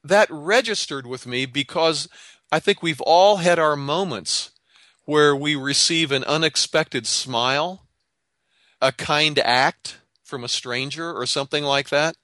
That 0.03 0.27
registered 0.31 1.05
with 1.05 1.27
me 1.27 1.45
because 1.45 2.09
I 2.51 2.59
think 2.59 2.81
we've 2.81 3.01
all 3.01 3.37
had 3.37 3.59
our 3.59 3.75
moments 3.75 4.51
where 5.05 5.35
we 5.35 5.55
receive 5.55 6.11
an 6.11 6.23
unexpected 6.23 7.05
smile 7.05 7.85
a 8.81 8.91
kind 8.91 9.39
act 9.39 9.99
from 10.23 10.43
a 10.43 10.49
stranger 10.49 11.11
or 11.11 11.25
something 11.25 11.63
like 11.63 11.89
that, 11.89 12.15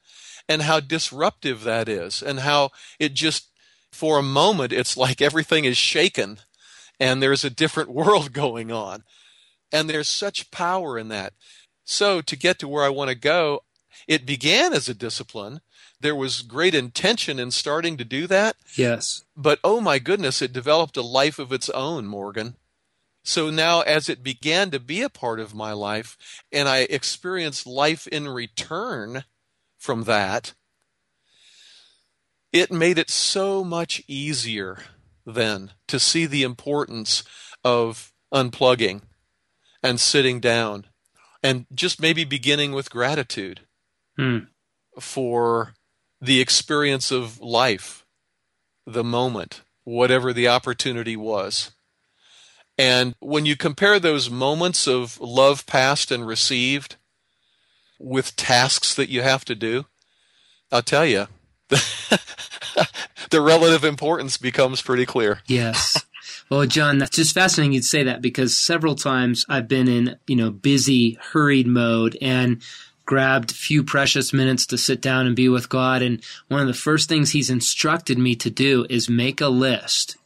and 0.48 0.62
how 0.62 0.80
disruptive 0.80 1.64
that 1.64 1.90
is, 1.90 2.22
and 2.22 2.42
how 2.42 2.70
it 3.00 3.14
just, 3.14 3.50
for 3.92 4.20
a 4.20 4.24
moment, 4.24 4.72
it's 4.72 4.96
like 4.96 5.22
everything 5.22 5.66
is 5.66 5.78
shaken 5.78 6.40
and 7.00 7.22
there's 7.22 7.44
a 7.44 7.50
different 7.50 7.90
world 7.94 8.34
going 8.34 8.72
on. 8.72 9.04
And 9.72 9.90
there's 9.90 10.08
such 10.08 10.52
power 10.52 10.98
in 10.98 11.10
that. 11.10 11.34
So, 11.84 12.22
to 12.22 12.36
get 12.36 12.60
to 12.60 12.68
where 12.68 12.84
I 12.84 12.90
want 12.90 13.10
to 13.10 13.16
go, 13.16 13.64
it 14.08 14.26
began 14.26 14.74
as 14.74 14.88
a 14.88 14.94
discipline. 14.94 15.62
There 16.00 16.16
was 16.16 16.42
great 16.42 16.76
intention 16.76 17.40
in 17.40 17.52
starting 17.52 17.98
to 17.98 18.06
do 18.06 18.28
that. 18.28 18.56
Yes. 18.76 19.24
But 19.36 19.60
oh 19.64 19.82
my 19.82 20.00
goodness, 20.00 20.42
it 20.42 20.54
developed 20.54 20.98
a 20.98 21.02
life 21.02 21.40
of 21.40 21.52
its 21.52 21.70
own, 21.70 22.06
Morgan. 22.06 22.56
So 23.26 23.50
now, 23.50 23.82
as 23.82 24.08
it 24.08 24.24
began 24.24 24.70
to 24.70 24.80
be 24.80 25.02
a 25.02 25.10
part 25.10 25.40
of 25.40 25.56
my 25.56 25.72
life, 25.72 26.16
and 26.52 26.70
I 26.70 26.80
experienced 26.82 27.66
life 27.66 28.06
in 28.08 28.28
return 28.28 29.24
from 29.80 30.04
that, 30.04 30.54
it 32.54 32.72
made 32.72 33.00
it 33.00 33.10
so 33.10 33.64
much 33.64 34.04
easier 34.08 34.78
then 35.26 35.72
to 35.88 36.00
see 36.00 36.28
the 36.28 36.44
importance 36.44 37.24
of 37.64 38.14
unplugging 38.32 39.02
and 39.82 40.00
sitting 40.00 40.40
down 40.40 40.86
and 41.42 41.66
just 41.74 42.00
maybe 42.00 42.24
beginning 42.26 42.74
with 42.74 42.92
gratitude 42.92 43.62
hmm. 44.18 44.40
for 45.00 45.74
the 46.22 46.40
experience 46.40 47.12
of 47.12 47.40
life, 47.40 48.06
the 48.86 49.04
moment, 49.04 49.62
whatever 49.84 50.32
the 50.32 50.48
opportunity 50.48 51.16
was. 51.16 51.75
And 52.78 53.16
when 53.20 53.46
you 53.46 53.56
compare 53.56 54.00
those 54.00 54.30
moments 54.30 54.88
of 54.88 55.20
love 55.20 55.66
past 55.66 56.12
and 56.12 56.28
received 56.28 56.98
with 58.00 58.36
tasks 58.36 58.94
that 58.96 59.10
you 59.10 59.22
have 59.22 59.46
to 59.46 59.56
do, 59.56 59.86
I'll 60.72 60.82
tell 60.82 61.06
you, 61.06 61.28
the 61.70 63.42
relative 63.42 63.84
importance 63.84 64.38
becomes 64.38 64.82
pretty 64.82 65.06
clear. 65.06 65.42
Yes. 65.48 66.06
Well, 66.50 66.66
John, 66.66 66.98
that's 66.98 67.16
just 67.16 67.34
fascinating 67.34 67.74
you'd 67.74 67.86
say 67.86 68.04
that 68.04 68.22
because 68.22 68.58
several 68.58 68.96
times 68.96 69.46
I've 69.50 69.68
been 69.68 69.88
in, 69.88 70.18
you 70.28 70.36
know, 70.36 70.52
busy, 70.52 71.18
hurried 71.32 71.68
mode 71.68 72.18
and 72.22 72.62
grabbed 73.06 73.52
few 73.52 73.84
precious 73.84 74.34
minutes 74.34 74.66
to 74.68 74.78
sit 74.78 75.02
down 75.02 75.28
and 75.28 75.36
be 75.36 75.50
with 75.50 75.70
God. 75.70 76.02
And 76.02 76.24
one 76.48 76.62
of 76.62 76.68
the 76.68 76.74
first 76.74 77.08
things 77.08 77.32
he's 77.32 77.50
instructed 77.50 78.18
me 78.18 78.36
to 78.36 78.50
do 78.50 78.86
is 78.90 79.10
make 79.10 79.42
a 79.42 79.48
list 79.48 80.18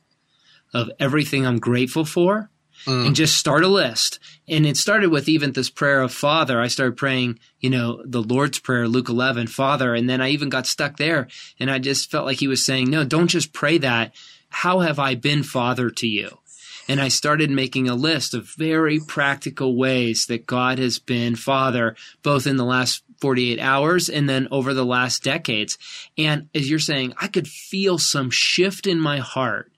of 0.73 0.89
everything 0.99 1.45
I'm 1.45 1.59
grateful 1.59 2.05
for 2.05 2.49
mm. 2.85 3.07
and 3.07 3.15
just 3.15 3.38
start 3.38 3.63
a 3.63 3.67
list. 3.67 4.19
And 4.47 4.65
it 4.65 4.77
started 4.77 5.09
with 5.09 5.29
even 5.29 5.51
this 5.51 5.69
prayer 5.69 6.01
of 6.01 6.13
Father. 6.13 6.59
I 6.59 6.67
started 6.67 6.97
praying, 6.97 7.39
you 7.59 7.69
know, 7.69 8.01
the 8.05 8.21
Lord's 8.21 8.59
Prayer, 8.59 8.88
Luke 8.88 9.09
11, 9.09 9.47
Father. 9.47 9.93
And 9.93 10.09
then 10.09 10.21
I 10.21 10.29
even 10.29 10.49
got 10.49 10.67
stuck 10.67 10.97
there. 10.97 11.27
And 11.59 11.69
I 11.69 11.79
just 11.79 12.11
felt 12.11 12.25
like 12.25 12.39
he 12.39 12.47
was 12.47 12.65
saying, 12.65 12.89
no, 12.89 13.03
don't 13.03 13.27
just 13.27 13.53
pray 13.53 13.77
that. 13.79 14.13
How 14.49 14.79
have 14.79 14.99
I 14.99 15.15
been 15.15 15.43
Father 15.43 15.89
to 15.91 16.07
you? 16.07 16.39
And 16.88 16.99
I 16.99 17.09
started 17.09 17.51
making 17.51 17.88
a 17.88 17.93
list 17.93 18.33
of 18.33 18.49
very 18.57 18.99
practical 18.99 19.77
ways 19.77 20.25
that 20.25 20.47
God 20.47 20.79
has 20.79 20.97
been 20.97 21.35
Father, 21.35 21.95
both 22.23 22.47
in 22.47 22.57
the 22.57 22.65
last 22.65 23.03
48 23.21 23.59
hours 23.59 24.09
and 24.09 24.27
then 24.27 24.47
over 24.49 24.73
the 24.73 24.85
last 24.85 25.23
decades. 25.23 25.77
And 26.17 26.49
as 26.55 26.67
you're 26.67 26.79
saying, 26.79 27.13
I 27.21 27.27
could 27.27 27.47
feel 27.47 27.99
some 27.99 28.31
shift 28.31 28.88
in 28.88 28.99
my 28.99 29.19
heart 29.19 29.71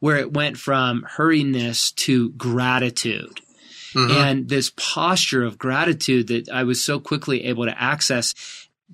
where 0.00 0.16
it 0.16 0.32
went 0.32 0.56
from 0.56 1.04
hurriedness 1.16 1.94
to 1.94 2.30
gratitude. 2.30 3.40
Mhm. 3.94 4.10
And 4.10 4.48
this 4.48 4.70
posture 4.76 5.44
of 5.44 5.58
gratitude 5.58 6.28
that 6.28 6.48
I 6.48 6.64
was 6.64 6.84
so 6.84 7.00
quickly 7.00 7.44
able 7.44 7.64
to 7.64 7.82
access. 7.82 8.34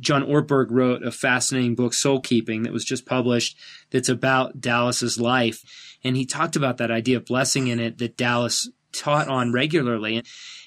John 0.01 0.23
Ortberg 0.23 0.69
wrote 0.71 1.05
a 1.05 1.11
fascinating 1.11 1.75
book, 1.75 1.95
Soul 1.95 2.21
Keeping, 2.21 2.63
that 2.63 2.73
was 2.73 2.85
just 2.85 3.07
published, 3.07 3.57
that's 3.91 4.09
about 4.09 4.61
Dallas's 4.61 5.21
life. 5.21 5.63
And 6.03 6.17
he 6.17 6.27
talked 6.27 6.57
about 6.57 6.79
that 6.79 6.91
idea 6.91 7.17
of 7.17 7.27
blessing 7.27 7.69
in 7.69 7.81
it 7.81 7.99
that 7.99 8.17
Dallas 8.17 8.69
taught 8.93 9.29
on 9.29 9.53
regularly. 9.53 10.23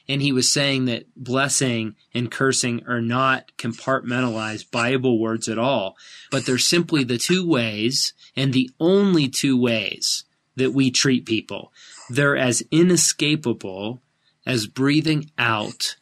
And 0.09 0.21
he 0.21 0.31
was 0.31 0.51
saying 0.51 0.85
that 0.85 1.05
blessing 1.15 1.95
and 2.13 2.31
cursing 2.31 2.83
are 2.87 3.01
not 3.01 3.51
compartmentalized 3.57 4.71
Bible 4.71 5.19
words 5.19 5.49
at 5.49 5.59
all, 5.59 5.97
but 6.31 6.45
they're 6.45 6.57
simply 6.57 7.03
the 7.03 7.17
two 7.17 7.47
ways 7.47 8.13
and 8.35 8.53
the 8.53 8.69
only 8.79 9.27
two 9.27 9.59
ways 9.59 10.23
that 10.55 10.73
we 10.73 10.91
treat 10.91 11.25
people. 11.25 11.71
They're 12.09 12.37
as 12.37 12.63
inescapable 12.71 14.01
as 14.45 14.65
breathing 14.65 15.29
out 15.37 15.97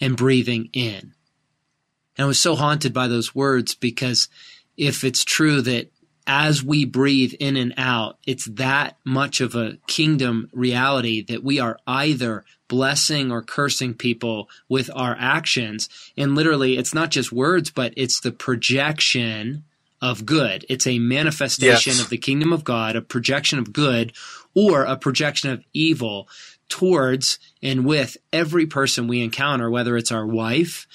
and 0.00 0.16
breathing 0.16 0.68
in. 0.72 1.14
And 2.16 2.24
I 2.24 2.26
was 2.26 2.40
so 2.40 2.56
haunted 2.56 2.92
by 2.92 3.08
those 3.08 3.34
words 3.34 3.74
because 3.74 4.28
if 4.76 5.02
it's 5.02 5.24
true 5.24 5.62
that 5.62 5.90
as 6.26 6.62
we 6.62 6.84
breathe 6.84 7.34
in 7.38 7.56
and 7.56 7.72
out, 7.76 8.18
it's 8.26 8.46
that 8.46 8.98
much 9.04 9.40
of 9.40 9.54
a 9.54 9.78
kingdom 9.86 10.50
reality 10.52 11.22
that 11.22 11.44
we 11.44 11.60
are 11.60 11.78
either 11.86 12.44
blessing 12.68 13.30
or 13.30 13.42
cursing 13.42 13.94
people 13.94 14.48
with 14.68 14.90
our 14.94 15.16
actions. 15.18 15.88
And 16.16 16.34
literally, 16.34 16.76
it's 16.76 16.94
not 16.94 17.10
just 17.10 17.32
words, 17.32 17.70
but 17.70 17.92
it's 17.96 18.20
the 18.20 18.32
projection 18.32 19.64
of 20.02 20.26
good. 20.26 20.64
It's 20.68 20.86
a 20.86 20.98
manifestation 20.98 21.92
Yes. 21.92 22.00
of 22.02 22.10
the 22.10 22.18
kingdom 22.18 22.52
of 22.52 22.64
God, 22.64 22.96
a 22.96 23.00
projection 23.02 23.58
of 23.58 23.72
good, 23.72 24.12
or 24.54 24.84
a 24.84 24.96
projection 24.96 25.50
of 25.50 25.64
evil 25.72 26.28
towards 26.68 27.38
and 27.62 27.84
with 27.84 28.16
every 28.32 28.66
person 28.66 29.06
we 29.06 29.22
encounter, 29.22 29.70
whether 29.70 29.96
it's 29.96 30.12
our 30.12 30.26
wife 30.26 30.86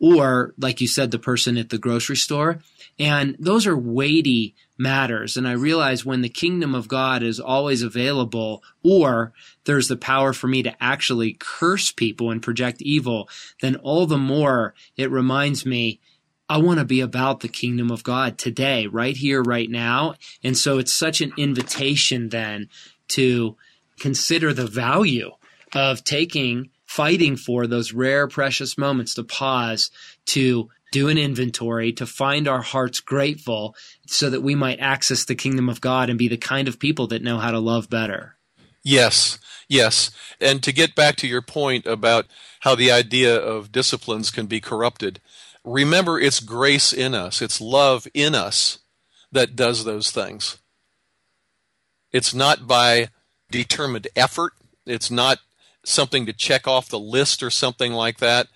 or, 0.00 0.54
like 0.58 0.80
you 0.80 0.86
said, 0.86 1.10
the 1.10 1.18
person 1.18 1.56
at 1.58 1.70
the 1.70 1.78
grocery 1.78 2.16
store. 2.16 2.60
And 2.98 3.36
those 3.38 3.66
are 3.66 3.76
weighty 3.76 4.54
matters. 4.78 5.36
And 5.36 5.46
I 5.46 5.52
realize 5.52 6.06
when 6.06 6.22
the 6.22 6.28
kingdom 6.28 6.74
of 6.74 6.88
God 6.88 7.22
is 7.22 7.40
always 7.40 7.82
available, 7.82 8.62
or 8.82 9.32
there's 9.64 9.88
the 9.88 9.96
power 9.96 10.32
for 10.32 10.46
me 10.46 10.62
to 10.62 10.82
actually 10.82 11.36
curse 11.38 11.90
people 11.90 12.30
and 12.30 12.42
project 12.42 12.80
evil, 12.80 13.28
then 13.60 13.76
all 13.76 14.06
the 14.06 14.18
more 14.18 14.74
it 14.96 15.10
reminds 15.10 15.66
me 15.66 16.00
I 16.48 16.58
want 16.58 16.78
to 16.78 16.84
be 16.86 17.00
about 17.02 17.40
the 17.40 17.48
kingdom 17.48 17.90
of 17.90 18.02
God 18.02 18.38
today, 18.38 18.86
right 18.86 19.16
here, 19.16 19.42
right 19.42 19.68
now. 19.68 20.14
And 20.42 20.56
so 20.56 20.78
it's 20.78 20.94
such 20.94 21.20
an 21.20 21.32
invitation 21.36 22.30
then 22.30 22.70
to 23.08 23.56
consider 24.00 24.54
the 24.54 24.66
value 24.66 25.32
of 25.74 26.04
taking, 26.04 26.70
fighting 26.86 27.36
for 27.36 27.66
those 27.66 27.92
rare, 27.92 28.26
precious 28.28 28.78
moments 28.78 29.14
to 29.14 29.24
pause, 29.24 29.90
to 30.26 30.70
do 30.90 31.08
an 31.08 31.18
inventory, 31.18 31.92
to 31.92 32.06
find 32.06 32.48
our 32.48 32.62
hearts 32.62 33.00
grateful 33.00 33.74
so 34.06 34.30
that 34.30 34.42
we 34.42 34.54
might 34.54 34.80
access 34.80 35.24
the 35.24 35.34
kingdom 35.34 35.68
of 35.68 35.80
God 35.80 36.08
and 36.08 36.18
be 36.18 36.28
the 36.28 36.36
kind 36.36 36.68
of 36.68 36.78
people 36.78 37.06
that 37.08 37.22
know 37.22 37.38
how 37.38 37.50
to 37.50 37.58
love 37.58 37.90
better. 37.90 38.36
Yes, 38.82 39.38
yes. 39.68 40.10
And 40.40 40.62
to 40.62 40.72
get 40.72 40.94
back 40.94 41.16
to 41.16 41.26
your 41.26 41.42
point 41.42 41.86
about 41.86 42.26
how 42.60 42.74
the 42.74 42.90
idea 42.90 43.36
of 43.36 43.72
disciplines 43.72 44.30
can 44.30 44.46
be 44.46 44.60
corrupted, 44.60 45.20
remember 45.64 46.18
it's 46.18 46.40
grace 46.40 46.92
in 46.92 47.14
us, 47.14 47.42
it's 47.42 47.60
love 47.60 48.06
in 48.14 48.34
us 48.34 48.78
that 49.30 49.56
does 49.56 49.84
those 49.84 50.10
things. 50.10 50.58
It's 52.12 52.34
not 52.34 52.66
by 52.66 53.08
determined 53.50 54.08
effort, 54.16 54.54
it's 54.86 55.10
not 55.10 55.38
something 55.84 56.26
to 56.26 56.32
check 56.32 56.66
off 56.66 56.88
the 56.88 56.98
list 56.98 57.42
or 57.42 57.50
something 57.50 57.92
like 57.92 58.18
that. 58.18 58.48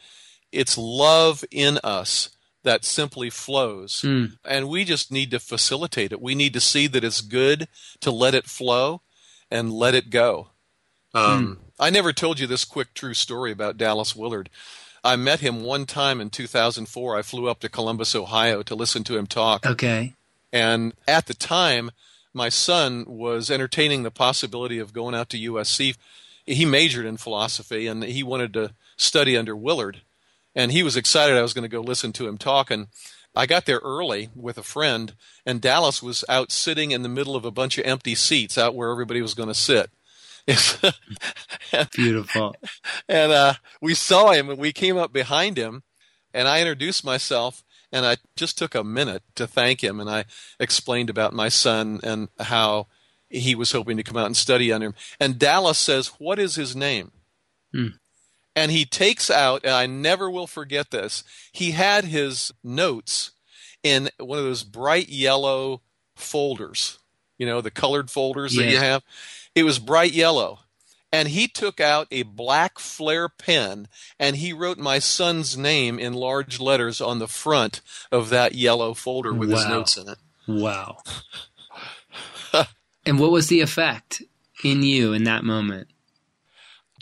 It's 0.53 0.77
love 0.79 1.45
in 1.51 1.79
us 1.83 2.31
that 2.63 2.85
simply 2.85 3.31
flows. 3.31 4.03
Mm. 4.03 4.37
And 4.45 4.69
we 4.69 4.85
just 4.85 5.11
need 5.11 5.31
to 5.33 5.41
facilitate 5.41 6.13
it. 6.13 6.21
We 6.21 6.35
need 6.35 6.53
to 6.55 6.61
see 6.61 6.87
that 6.87 7.05
it's 7.05 7.21
good 7.21 7.69
to 8.01 8.11
let 8.11 8.35
it 8.35 8.47
flow 8.47 9.01
and 9.51 9.73
let 9.73 9.95
it 9.95 10.11
go. 10.11 10.49
Um, 11.15 11.59
I 11.79 11.91
never 11.91 12.13
told 12.13 12.39
you 12.39 12.47
this 12.47 12.65
quick 12.65 12.95
true 12.95 13.15
story 13.15 13.53
about 13.53 13.77
Dallas 13.77 14.17
Willard. 14.17 14.49
I 15.05 15.17
met 15.17 15.41
him 15.41 15.63
one 15.63 15.85
time 15.85 16.21
in 16.21 16.31
2004. 16.31 17.17
I 17.17 17.23
flew 17.23 17.49
up 17.49 17.61
to 17.61 17.69
Columbus, 17.69 18.15
Ohio 18.15 18.63
to 18.63 18.75
listen 18.75 19.05
to 19.05 19.17
him 19.17 19.27
talk. 19.27 19.67
Okay. 19.67 20.15
And 20.53 20.95
at 21.09 21.27
the 21.27 21.35
time, 21.35 21.91
my 22.33 22.49
son 22.49 23.05
was 23.07 23.51
entertaining 23.51 24.05
the 24.05 24.11
possibility 24.11 24.79
of 24.79 24.93
going 24.93 25.15
out 25.15 25.29
to 25.31 25.39
USC. 25.39 25.97
He 26.47 26.65
majored 26.65 27.07
in 27.07 27.17
philosophy 27.17 27.87
and 27.87 28.05
he 28.05 28.23
wanted 28.23 28.55
to 28.55 28.73
study 28.97 29.37
under 29.37 29.57
Willard. 29.57 30.03
And 30.55 30.73
he 30.73 30.83
was 30.83 30.97
excited 30.97 31.37
I 31.37 31.43
was 31.43 31.55
going 31.55 31.63
to 31.63 31.69
go 31.69 31.81
listen 31.81 32.13
to 32.15 32.29
him 32.29 32.37
talk. 32.39 32.71
And 32.71 32.89
I 33.35 33.47
got 33.47 33.65
there 33.67 33.81
early 33.83 34.29
with 34.35 34.59
a 34.59 34.63
friend, 34.63 35.15
and 35.47 35.61
Dallas 35.61 36.03
was 36.03 36.25
out 36.29 36.53
sitting 36.53 36.91
in 36.91 37.03
the 37.03 37.09
middle 37.09 37.35
of 37.35 37.45
a 37.47 37.51
bunch 37.51 37.79
of 37.79 37.87
empty 37.87 38.15
seats 38.15 38.59
out 38.59 38.75
where 38.75 38.91
everybody 38.91 39.23
was 39.23 39.35
going 39.35 39.49
to 39.49 39.55
sit. 39.55 39.91
Beautiful. 41.95 42.55
and 43.09 43.33
uh, 43.33 43.55
we 43.81 43.95
saw 43.95 44.33
him 44.33 44.51
and 44.51 44.59
we 44.59 44.73
came 44.73 44.97
up 44.97 45.13
behind 45.13 45.57
him 45.57 45.83
and 46.35 46.49
i 46.49 46.59
introduced 46.61 47.05
myself 47.05 47.63
and 47.93 48.05
i 48.05 48.17
just 48.35 48.59
took 48.59 48.75
a 48.75 48.83
minute 48.83 49.23
to 49.37 49.47
thank 49.47 49.85
him 49.85 50.01
and 50.01 50.11
i 50.11 50.25
explained 50.59 51.09
about 51.09 51.33
my 51.33 51.49
son 51.49 52.01
and 52.03 52.29
how 52.41 52.89
he 53.31 53.55
was 53.55 53.71
hoping 53.71 53.97
to 53.97 54.03
come 54.03 54.17
out 54.17 54.27
and 54.27 54.37
study 54.37 54.73
under 54.73 54.87
him 54.89 54.95
and 55.21 55.39
dallas 55.39 55.79
says 55.79 56.09
what 56.19 56.39
is 56.41 56.57
his 56.57 56.75
name 56.75 57.13
Hmm. 57.73 57.87
And 58.55 58.71
he 58.71 58.85
takes 58.85 59.31
out 59.31 59.63
and 59.65 59.73
i 59.73 59.87
never 59.87 60.31
will 60.31 60.47
forget 60.47 60.91
this 60.91 61.25
he 61.53 61.73
had 61.73 62.05
his 62.05 62.53
notes 62.63 63.33
in 63.83 64.09
one 64.19 64.39
of 64.39 64.45
those 64.45 64.65
bright 64.65 65.09
yellow 65.09 65.81
folders 66.15 66.99
you 67.39 67.47
know 67.47 67.61
the 67.61 67.71
colored 67.71 68.11
folders 68.11 68.55
that 68.55 68.69
you 68.69 68.79
have 68.79 69.03
it 69.55 69.65
was 69.65 69.79
bright 69.79 70.13
yellow 70.13 70.61
and 71.13 71.29
he 71.29 71.47
took 71.47 71.79
out 71.79 72.09
a 72.11 72.23
black 72.23 72.79
flare 72.79 73.29
pen 73.29 73.87
and 74.19 74.37
he 74.37 74.53
wrote 74.53 74.79
my 74.79 74.99
son's 74.99 75.57
name 75.57 75.99
in 75.99 76.15
large 76.15 76.59
letters 76.59 77.01
on 77.01 77.19
the 77.19 77.29
front 77.29 77.83
of 78.11 78.31
that 78.31 78.55
yellow 78.55 78.95
folder 78.95 79.35
with 79.35 79.51
his 79.51 79.67
notes 79.67 79.99
in 79.99 80.09
it. 80.09 80.19
Wow. 80.49 81.03
and 83.07 83.21
what 83.21 83.31
was 83.31 83.49
the 83.49 83.61
effect 83.61 84.23
in 84.65 84.83
you 84.83 85.13
in 85.13 85.25
that 85.25 85.45
moment? 85.45 85.89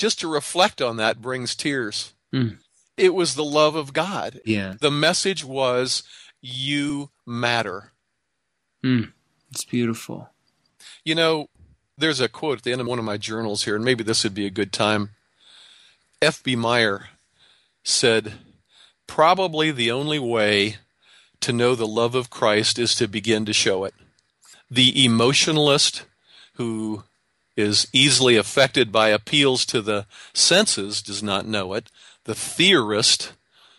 Just 0.01 0.19
to 0.21 0.29
reflect 0.29 0.81
on 0.81 0.97
that 0.97 1.21
brings 1.21 1.55
tears. 1.55 2.15
Mm. 2.33 2.57
It 2.97 3.13
was 3.13 3.35
the 3.35 3.45
love 3.45 3.75
of 3.75 3.93
God. 3.93 4.41
Yeah. 4.47 4.77
The 4.81 4.91
message 4.91 5.45
was, 5.45 6.05
You 6.41 7.11
matter. 7.27 7.93
Mm. 8.83 9.13
It's 9.51 9.67
beautiful. 9.67 10.31
You 11.05 11.15
know, 11.15 11.51
there's 11.99 12.19
a 12.19 12.31
quote 12.31 12.57
at 12.57 12.65
the 12.65 12.73
end 12.73 12.81
of 12.81 12.87
one 12.87 12.99
of 12.99 13.05
my 13.05 13.19
journals 13.19 13.65
here, 13.65 13.77
and 13.77 13.85
maybe 13.85 14.03
this 14.03 14.25
would 14.25 14.33
be 14.33 14.47
a 14.47 14.51
good 14.51 14.73
time. 14.73 15.11
F.B. 16.23 16.57
Meyer 16.57 17.09
said, 17.85 18.33
Probably 19.07 19.71
the 19.71 19.91
only 19.91 20.19
way 20.19 20.77
to 21.41 21.53
know 21.53 21.75
the 21.75 21.87
love 21.87 22.15
of 22.15 22.31
Christ 22.31 22.79
is 22.79 22.95
to 22.95 23.07
begin 23.07 23.45
to 23.45 23.53
show 23.53 23.85
it. 23.85 23.93
The 24.71 25.05
emotionalist 25.05 26.07
who 26.55 27.05
is 27.61 27.87
easily 27.93 28.37
affected 28.37 28.91
by 28.91 29.11
appeals 29.11 29.65
to 29.67 29.81
the 29.81 30.07
senses 30.33 31.03
does 31.03 31.23
not 31.23 31.47
know 31.47 31.75
it. 31.75 31.91
The 32.25 32.35
theorist 32.35 33.35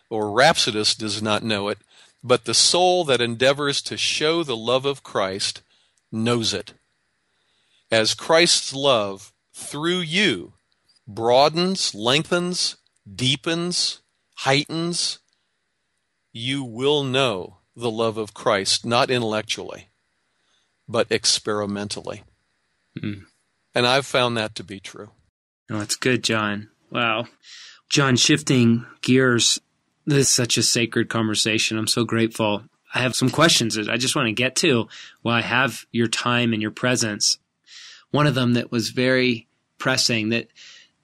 or 0.09 0.31
rhapsodist 0.31 0.99
does 0.99 1.21
not 1.21 1.43
know 1.43 1.67
it. 1.69 1.79
But 2.23 2.45
the 2.45 2.53
soul 2.53 3.03
that 3.05 3.19
endeavors 3.19 3.81
to 3.83 3.97
show 3.97 4.43
the 4.43 4.55
love 4.55 4.85
of 4.85 5.03
Christ 5.03 5.61
knows 6.11 6.53
it 6.53 6.73
as 7.91 8.13
Christ's 8.13 8.73
love 8.73 9.33
through 9.53 9.99
you 9.99 10.53
broadens, 11.07 11.93
lengthens, 11.93 12.77
deepens, 13.13 14.01
heightens, 14.37 15.19
you 16.31 16.63
will 16.63 17.03
know 17.03 17.57
the 17.75 17.91
love 17.91 18.17
of 18.17 18.33
Christ, 18.33 18.85
not 18.85 19.11
intellectually, 19.11 19.89
but 20.87 21.07
experimentally. 21.11 22.23
Mm. 22.97 23.25
And 23.73 23.88
I've 23.88 24.05
found 24.05 24.38
that 24.38 24.55
to 24.55 24.63
be 24.63 24.79
true. 24.79 25.10
Oh, 25.69 25.79
that's 25.79 25.95
good, 25.95 26.23
John. 26.23 26.69
Wow. 26.89 27.27
John, 27.89 28.15
shifting 28.15 28.86
gears, 29.01 29.60
this 30.05 30.27
is 30.27 30.29
such 30.29 30.57
a 30.57 30.63
sacred 30.63 31.10
conversation. 31.10 31.77
I'm 31.77 31.88
so 31.88 32.03
grateful. 32.03 32.63
I 32.93 32.99
have 32.99 33.15
some 33.15 33.29
questions 33.29 33.75
that 33.75 33.89
I 33.89 33.95
just 33.95 34.15
want 34.15 34.27
to 34.27 34.34
get 34.34 34.55
to 34.57 34.88
while 35.21 35.36
I 35.36 35.41
have 35.41 35.86
your 35.91 36.07
time 36.07 36.51
and 36.51 36.62
your 36.62 36.71
presence. 36.71 37.38
One 38.12 38.27
of 38.27 38.36
them 38.36 38.53
that 38.53 38.71
was 38.71 38.89
very 38.89 39.47
pressing 39.77 40.29
that, 40.29 40.47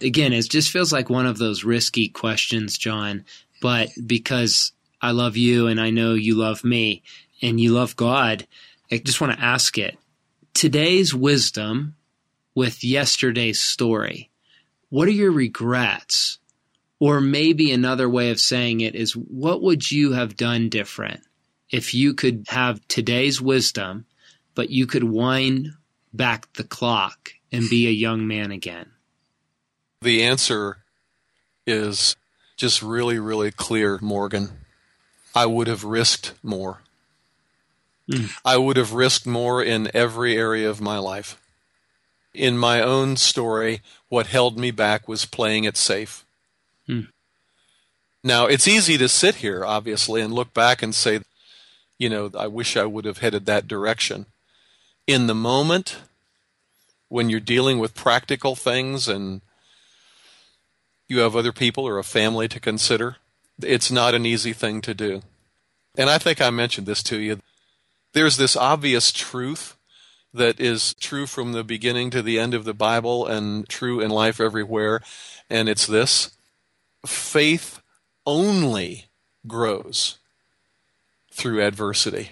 again, 0.01 0.33
it 0.33 0.49
just 0.49 0.69
feels 0.69 0.91
like 0.91 1.09
one 1.09 1.25
of 1.25 1.37
those 1.37 1.63
risky 1.63 2.09
questions, 2.09 2.77
John, 2.77 3.23
but 3.61 3.89
because 4.05 4.73
I 5.01 5.11
love 5.11 5.37
you 5.37 5.67
and 5.67 5.79
I 5.79 5.89
know 5.89 6.13
you 6.13 6.35
love 6.35 6.65
me 6.65 7.03
and 7.41 7.61
you 7.61 7.71
love 7.71 7.95
God, 7.95 8.45
I 8.91 8.97
just 8.97 9.21
want 9.21 9.33
to 9.33 9.43
ask 9.43 9.77
it. 9.77 9.97
today's 10.57 11.13
wisdom 11.13 11.95
with 12.57 12.83
yesterday's 12.83 13.61
story, 13.61 14.31
what 14.89 15.07
are 15.07 15.11
your 15.11 15.31
regrets? 15.31 16.39
Or 16.99 17.21
maybe 17.21 17.71
another 17.71 18.09
way 18.09 18.31
of 18.31 18.39
saying 18.39 18.81
it 18.81 18.95
is 18.95 19.15
what 19.15 19.61
would 19.61 19.91
you 19.91 20.13
have 20.13 20.35
done 20.35 20.67
different 20.67 21.21
if 21.69 21.93
you 21.93 22.15
could 22.15 22.45
have 22.47 22.81
today's 22.87 23.39
wisdom, 23.39 24.07
but 24.55 24.71
you 24.71 24.87
could 24.87 25.03
wind 25.03 25.67
back 26.11 26.51
the 26.53 26.63
clock 26.63 27.29
and 27.51 27.69
be 27.69 27.87
a 27.87 27.91
young 27.91 28.27
man 28.27 28.49
again? 28.49 28.89
The 30.01 30.23
answer 30.23 30.77
is 31.67 32.15
just 32.55 32.81
really, 32.81 33.19
really 33.19 33.51
clear, 33.51 33.99
Morgan. 34.01 34.49
I 35.35 35.45
would 35.45 35.67
have 35.67 35.83
risked 35.83 36.33
more. 36.41 36.81
Mm. 38.11 38.31
I 38.43 38.57
would 38.57 38.77
have 38.77 38.93
risked 38.93 39.27
more 39.27 39.61
in 39.63 39.91
every 39.93 40.35
area 40.35 40.67
of 40.67 40.81
my 40.81 40.97
life. 40.97 41.39
In 42.37 42.55
my 42.55 42.81
own 42.81 43.17
story, 43.17 43.81
what 44.09 44.27
held 44.27 44.59
me 44.59 44.69
back 44.69 45.07
was 45.07 45.25
playing 45.25 45.63
it 45.63 45.75
safe. 45.75 46.23
Mm. 46.87 47.07
Now, 48.23 48.45
it's 48.45 48.67
easy 48.67 48.95
to 48.99 49.09
sit 49.09 49.35
here, 49.35 49.65
obviously, 49.65 50.21
and 50.21 50.31
look 50.31 50.53
back 50.53 50.83
and 50.83 50.93
say, 50.93 51.21
you 51.97 52.09
know, 52.09 52.29
I 52.37 52.45
wish 52.45 52.77
I 52.77 52.85
would 52.85 53.05
have 53.05 53.19
headed 53.19 53.47
that 53.47 53.67
direction. 53.67 54.27
In 55.07 55.25
the 55.25 55.33
moment, 55.33 55.97
when 57.09 57.29
you're 57.29 57.39
dealing 57.39 57.79
with 57.79 57.95
practical 57.95 58.55
things 58.55 59.07
and 59.07 59.41
you 61.07 61.19
have 61.19 61.35
other 61.35 61.51
people 61.51 61.87
or 61.87 61.97
a 61.97 62.03
family 62.03 62.47
to 62.49 62.59
consider, 62.59 63.15
it's 63.63 63.89
not 63.89 64.13
an 64.13 64.27
easy 64.27 64.53
thing 64.53 64.81
to 64.81 64.93
do. 64.93 65.23
And 65.97 66.09
I 66.09 66.19
think 66.19 66.39
I 66.39 66.51
mentioned 66.51 66.85
this 66.85 67.01
to 67.03 67.17
you. 67.17 67.39
There's 68.13 68.37
this 68.37 68.55
obvious 68.55 69.11
truth 69.11 69.76
that 70.33 70.59
is 70.59 70.93
true 70.95 71.25
from 71.25 71.51
the 71.51 71.63
beginning 71.63 72.09
to 72.11 72.21
the 72.21 72.39
end 72.39 72.53
of 72.53 72.65
the 72.65 72.73
Bible 72.73 73.25
and 73.25 73.67
true 73.67 73.99
in 73.99 74.11
life 74.11 74.39
everywhere, 74.39 75.01
and 75.49 75.69
it's 75.69 75.87
this 75.87 76.37
faith 77.05 77.81
only 78.25 79.05
grows 79.47 80.17
through 81.31 81.63
adversity. 81.63 82.31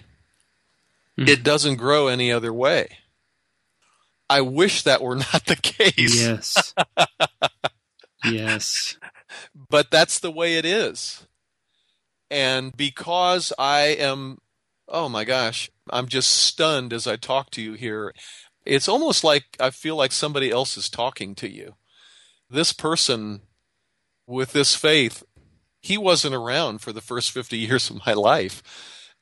Mm. 1.18 1.30
It 1.30 1.44
doesn't 1.44 1.78
grow 1.78 2.08
any 2.08 2.32
other 2.32 2.52
way. 2.52 2.98
I 4.30 4.42
wish 4.42 4.84
that 4.84 5.02
were 5.02 5.16
not 5.34 5.46
the 5.46 5.56
case. 5.56 6.22
Yes. 6.22 6.74
yes. 8.26 8.98
But 9.70 9.92
that's 9.92 10.20
the 10.20 10.32
way 10.32 10.58
it 10.58 10.66
is. 10.66 11.26
And 12.32 12.76
because 12.76 13.54
I 13.58 13.82
am, 14.00 14.40
oh 14.88 15.10
my 15.10 15.24
gosh, 15.24 15.70
I'm 15.90 16.08
just 16.08 16.30
stunned 16.30 16.94
as 16.94 17.08
I 17.08 17.16
talk 17.16 17.52
to 17.52 17.62
you 17.62 17.74
here. 17.74 18.14
It's 18.66 18.88
almost 18.88 19.24
like 19.24 19.46
I 19.60 19.70
feel 19.70 19.96
like 19.96 20.12
somebody 20.12 20.52
else 20.52 20.78
is 20.78 20.90
talking 20.90 21.36
to 21.36 21.50
you. 21.50 21.76
This 22.50 22.74
person 22.74 23.42
with 24.28 24.54
this 24.54 24.76
faith, 24.76 25.24
he 25.82 25.98
wasn't 25.98 26.36
around 26.36 26.80
for 26.80 26.92
the 26.92 27.02
first 27.02 27.32
50 27.32 27.58
years 27.58 27.90
of 27.90 28.06
my 28.06 28.14
life. 28.14 28.64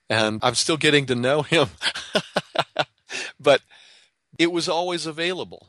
And 0.10 0.40
I'm 0.44 0.56
still 0.56 0.78
getting 0.78 1.06
to 1.08 1.16
know 1.16 1.42
him. 1.42 1.70
but 3.40 3.62
it 4.38 4.52
was 4.52 4.68
always 4.70 5.06
available. 5.06 5.68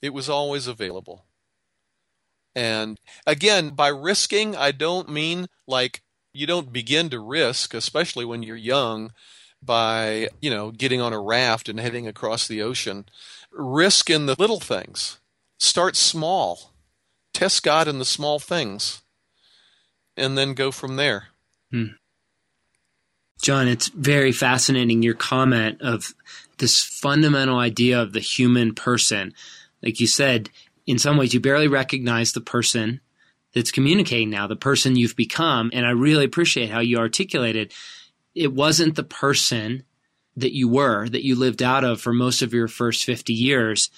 It 0.00 0.10
was 0.10 0.28
always 0.28 0.66
available. 0.66 1.24
And 2.54 2.98
again, 3.26 3.70
by 3.70 3.88
risking, 3.88 4.56
I 4.56 4.72
don't 4.72 5.08
mean 5.08 5.46
like 5.66 6.02
you 6.32 6.46
don't 6.46 6.72
begin 6.72 7.10
to 7.10 7.20
risk, 7.20 7.74
especially 7.74 8.24
when 8.24 8.42
you're 8.42 8.56
young, 8.56 9.12
by, 9.62 10.28
you 10.40 10.50
know, 10.50 10.70
getting 10.70 11.00
on 11.00 11.12
a 11.12 11.20
raft 11.20 11.68
and 11.68 11.80
heading 11.80 12.06
across 12.06 12.46
the 12.46 12.62
ocean. 12.62 13.06
Risk 13.50 14.10
in 14.10 14.26
the 14.26 14.36
little 14.38 14.60
things. 14.60 15.18
Start 15.58 15.96
small. 15.96 16.72
Test 17.32 17.62
God 17.62 17.88
in 17.88 17.98
the 17.98 18.04
small 18.04 18.38
things. 18.38 19.02
And 20.16 20.36
then 20.36 20.54
go 20.54 20.70
from 20.70 20.96
there. 20.96 21.28
Hmm. 21.70 21.86
John, 23.40 23.68
it's 23.68 23.88
very 23.88 24.32
fascinating 24.32 25.02
your 25.02 25.14
comment 25.14 25.80
of 25.80 26.14
this 26.58 26.82
fundamental 26.82 27.58
idea 27.58 28.00
of 28.00 28.12
the 28.12 28.20
human 28.20 28.74
person. 28.74 29.32
Like 29.82 30.00
you 30.00 30.08
said, 30.08 30.50
in 30.86 30.98
some 30.98 31.16
ways, 31.16 31.34
you 31.34 31.40
barely 31.40 31.68
recognize 31.68 32.32
the 32.32 32.40
person 32.40 33.00
that's 33.58 33.72
communicating 33.72 34.30
now, 34.30 34.46
the 34.46 34.54
person 34.54 34.94
you've 34.94 35.16
become. 35.16 35.70
And 35.74 35.84
I 35.84 35.90
really 35.90 36.24
appreciate 36.24 36.70
how 36.70 36.78
you 36.78 36.98
articulated 36.98 37.72
it 38.32 38.52
wasn't 38.52 38.94
the 38.94 39.02
person 39.02 39.82
that 40.36 40.54
you 40.54 40.68
were, 40.68 41.08
that 41.08 41.24
you 41.24 41.34
lived 41.34 41.60
out 41.60 41.82
of 41.82 42.00
for 42.00 42.12
most 42.12 42.40
of 42.40 42.54
your 42.54 42.68
first 42.68 43.04
50 43.04 43.32
years. 43.32 43.90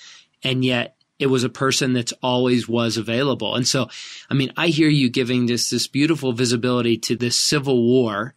And 0.43 0.65
yet 0.65 0.97
it 1.19 1.27
was 1.27 1.45
a 1.45 1.51
person 1.51 1.93
that's 1.93 2.15
always 2.23 2.67
was 2.67 2.97
available. 2.97 3.55
And 3.55 3.69
so, 3.69 3.91
I 4.31 4.35
mean, 4.35 4.51
I 4.57 4.69
hear 4.69 4.89
you 4.89 5.11
giving 5.11 5.45
this, 5.45 5.69
this 5.69 5.87
beautiful 5.87 6.33
visibility 6.33 6.97
to 6.97 7.17
this 7.17 7.39
civil 7.39 7.83
war 7.83 8.35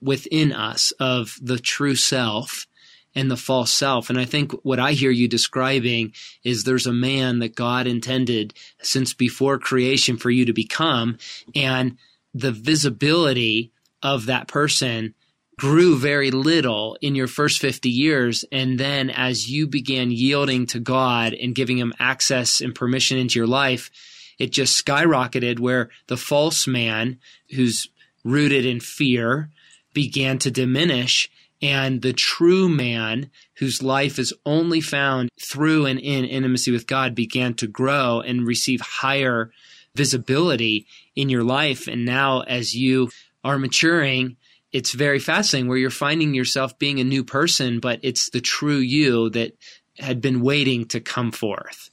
within 0.00 0.52
us 0.52 0.92
of 0.92 1.38
the 1.42 1.58
true 1.58 1.96
self 1.96 2.66
and 3.14 3.30
the 3.30 3.36
false 3.36 3.70
self. 3.70 4.10
And 4.10 4.18
I 4.18 4.24
think 4.24 4.52
what 4.64 4.78
I 4.78 4.92
hear 4.92 5.10
you 5.10 5.28
describing 5.28 6.12
is 6.44 6.64
there's 6.64 6.86
a 6.86 6.92
man 6.92 7.40
that 7.40 7.54
God 7.54 7.86
intended 7.86 8.54
since 8.80 9.12
before 9.14 9.58
creation 9.58 10.16
for 10.16 10.30
you 10.30 10.44
to 10.46 10.52
become. 10.52 11.18
And 11.54 11.98
the 12.34 12.52
visibility 12.52 13.72
of 14.02 14.26
that 14.26 14.48
person 14.48 15.14
grew 15.58 15.98
very 15.98 16.30
little 16.30 16.96
in 17.00 17.14
your 17.14 17.26
first 17.26 17.60
50 17.60 17.88
years. 17.88 18.44
And 18.50 18.80
then 18.80 19.10
as 19.10 19.50
you 19.50 19.66
began 19.66 20.10
yielding 20.10 20.66
to 20.68 20.80
God 20.80 21.34
and 21.34 21.54
giving 21.54 21.78
him 21.78 21.92
access 21.98 22.60
and 22.60 22.74
permission 22.74 23.18
into 23.18 23.38
your 23.38 23.46
life, 23.46 23.90
it 24.38 24.50
just 24.50 24.84
skyrocketed 24.84 25.60
where 25.60 25.90
the 26.06 26.16
false 26.16 26.66
man 26.66 27.18
who's 27.54 27.88
rooted 28.24 28.64
in 28.64 28.80
fear 28.80 29.50
began 29.92 30.38
to 30.38 30.50
diminish 30.50 31.30
and 31.62 32.02
the 32.02 32.12
true 32.12 32.68
man 32.68 33.30
whose 33.54 33.82
life 33.82 34.18
is 34.18 34.34
only 34.44 34.80
found 34.80 35.30
through 35.40 35.86
and 35.86 36.00
in 36.00 36.24
intimacy 36.24 36.72
with 36.72 36.88
God 36.88 37.14
began 37.14 37.54
to 37.54 37.68
grow 37.68 38.20
and 38.20 38.46
receive 38.46 38.80
higher 38.80 39.52
visibility 39.94 40.86
in 41.14 41.28
your 41.28 41.44
life. 41.44 41.86
And 41.86 42.04
now, 42.04 42.40
as 42.40 42.74
you 42.74 43.10
are 43.44 43.58
maturing, 43.58 44.36
it's 44.72 44.92
very 44.92 45.20
fascinating 45.20 45.68
where 45.68 45.78
you're 45.78 45.90
finding 45.90 46.34
yourself 46.34 46.78
being 46.78 46.98
a 46.98 47.04
new 47.04 47.22
person, 47.22 47.78
but 47.78 48.00
it's 48.02 48.30
the 48.30 48.40
true 48.40 48.78
you 48.78 49.30
that 49.30 49.56
had 49.98 50.20
been 50.20 50.40
waiting 50.40 50.86
to 50.86 51.00
come 51.00 51.30
forth. 51.30 51.90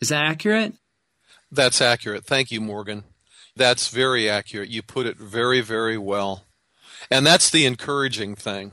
Is 0.00 0.08
that 0.08 0.24
accurate? 0.24 0.74
That's 1.52 1.80
accurate. 1.80 2.24
Thank 2.24 2.50
you, 2.50 2.60
Morgan. 2.60 3.04
That's 3.54 3.88
very 3.88 4.28
accurate. 4.28 4.70
You 4.70 4.82
put 4.82 5.06
it 5.06 5.16
very, 5.16 5.60
very 5.60 5.98
well. 5.98 6.44
And 7.10 7.26
that's 7.26 7.50
the 7.50 7.66
encouraging 7.66 8.34
thing. 8.34 8.72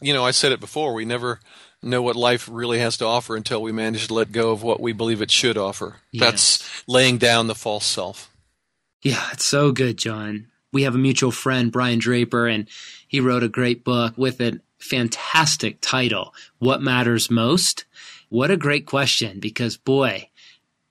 You 0.00 0.12
know, 0.12 0.24
I 0.24 0.30
said 0.30 0.52
it 0.52 0.60
before, 0.60 0.94
we 0.94 1.04
never 1.04 1.40
know 1.82 2.02
what 2.02 2.16
life 2.16 2.48
really 2.50 2.78
has 2.80 2.96
to 2.98 3.04
offer 3.04 3.36
until 3.36 3.62
we 3.62 3.72
manage 3.72 4.08
to 4.08 4.14
let 4.14 4.32
go 4.32 4.50
of 4.50 4.62
what 4.62 4.80
we 4.80 4.92
believe 4.92 5.22
it 5.22 5.30
should 5.30 5.56
offer. 5.56 5.96
Yes. 6.10 6.24
That's 6.24 6.84
laying 6.88 7.18
down 7.18 7.46
the 7.46 7.54
false 7.54 7.86
self. 7.86 8.30
Yeah, 9.02 9.24
it's 9.32 9.44
so 9.44 9.70
good, 9.70 9.96
John. 9.96 10.48
We 10.72 10.82
have 10.82 10.94
a 10.94 10.98
mutual 10.98 11.30
friend, 11.30 11.70
Brian 11.70 11.98
Draper, 11.98 12.46
and 12.46 12.68
he 13.06 13.20
wrote 13.20 13.42
a 13.44 13.48
great 13.48 13.84
book 13.84 14.14
with 14.16 14.40
a 14.40 14.60
fantastic 14.78 15.78
title, 15.80 16.34
What 16.58 16.82
Matters 16.82 17.30
Most? 17.30 17.84
What 18.28 18.50
a 18.50 18.56
great 18.56 18.86
question, 18.86 19.40
because 19.40 19.76
boy, 19.76 20.28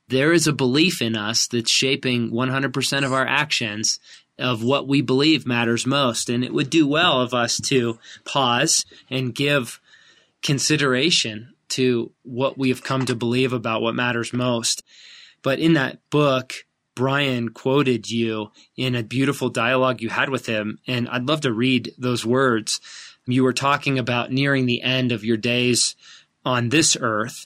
there 0.07 0.31
is 0.31 0.47
a 0.47 0.53
belief 0.53 1.01
in 1.01 1.15
us 1.15 1.47
that's 1.47 1.69
shaping 1.69 2.31
100% 2.31 3.05
of 3.05 3.13
our 3.13 3.27
actions 3.27 3.99
of 4.39 4.63
what 4.63 4.87
we 4.87 5.01
believe 5.01 5.45
matters 5.45 5.85
most. 5.85 6.29
And 6.29 6.43
it 6.43 6.53
would 6.53 6.69
do 6.69 6.87
well 6.87 7.21
of 7.21 7.33
us 7.33 7.59
to 7.61 7.99
pause 8.25 8.85
and 9.09 9.33
give 9.33 9.79
consideration 10.41 11.53
to 11.69 12.11
what 12.23 12.57
we 12.57 12.69
have 12.69 12.83
come 12.83 13.05
to 13.05 13.15
believe 13.15 13.53
about 13.53 13.81
what 13.81 13.95
matters 13.95 14.33
most. 14.33 14.83
But 15.41 15.59
in 15.59 15.73
that 15.73 15.99
book, 16.09 16.65
Brian 16.95 17.49
quoted 17.49 18.09
you 18.09 18.51
in 18.75 18.95
a 18.95 19.03
beautiful 19.03 19.49
dialogue 19.49 20.01
you 20.01 20.09
had 20.09 20.29
with 20.29 20.45
him. 20.45 20.79
And 20.87 21.07
I'd 21.09 21.27
love 21.27 21.41
to 21.41 21.53
read 21.53 21.93
those 21.97 22.25
words. 22.25 22.81
You 23.27 23.43
were 23.43 23.53
talking 23.53 23.99
about 23.99 24.31
nearing 24.31 24.65
the 24.65 24.81
end 24.81 25.11
of 25.11 25.23
your 25.23 25.37
days 25.37 25.95
on 26.45 26.69
this 26.69 26.97
earth. 26.99 27.45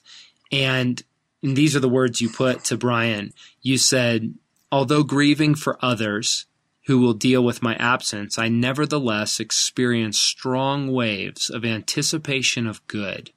And 0.51 1.01
these 1.41 1.75
are 1.75 1.80
the 1.82 1.89
words 1.89 2.21
you 2.21 2.30
put 2.30 2.63
to 2.65 2.77
Brian. 2.77 3.34
You 3.62 3.77
said, 3.77 4.36
although 4.71 5.04
grieving 5.04 5.56
for 5.56 5.77
others, 5.84 6.45
who 6.86 7.00
will 7.00 7.13
deal 7.13 7.44
with 7.44 7.62
my 7.62 7.76
absence, 7.76 8.38
I 8.38 8.48
nevertheless 8.48 9.39
experience 9.39 10.20
strong 10.20 10.91
waves 10.91 11.50
of 11.50 11.63
anticipation 11.63 12.65
of 12.65 12.86
good. 12.88 13.32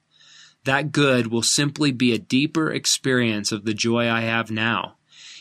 That 0.65 0.93
good 0.93 1.27
will 1.27 1.43
simply 1.43 1.93
be 1.93 2.13
a 2.13 2.19
deeper 2.19 2.71
experience 2.71 3.53
of 3.53 3.65
the 3.65 3.75
joy 3.75 4.11
I 4.11 4.23
have 4.23 4.51
now, 4.51 4.97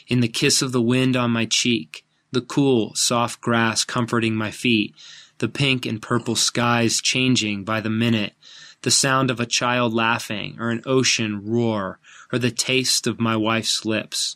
in 0.07 0.19
the 0.19 0.27
kiss 0.27 0.61
of 0.61 0.73
the 0.73 0.81
wind 0.81 1.15
on 1.15 1.31
my 1.31 1.45
cheek, 1.45 2.05
the 2.31 2.41
cool, 2.41 2.93
soft 2.95 3.39
grass 3.39 3.85
comforting 3.85 4.35
my 4.35 4.51
feet, 4.51 4.93
the 5.37 5.47
pink 5.47 5.85
and 5.85 6.01
purple 6.01 6.35
skies 6.35 7.01
changing 7.01 7.63
by 7.63 7.79
the 7.79 7.89
minute, 7.89 8.33
the 8.81 8.91
sound 8.91 9.31
of 9.31 9.39
a 9.39 9.45
child 9.45 9.93
laughing, 9.93 10.57
or 10.59 10.71
an 10.71 10.81
ocean 10.85 11.45
roar, 11.45 11.99
or 12.33 12.39
the 12.39 12.51
taste 12.51 13.07
of 13.07 13.19
my 13.19 13.35
wife's 13.35 13.85
lips. 13.85 14.35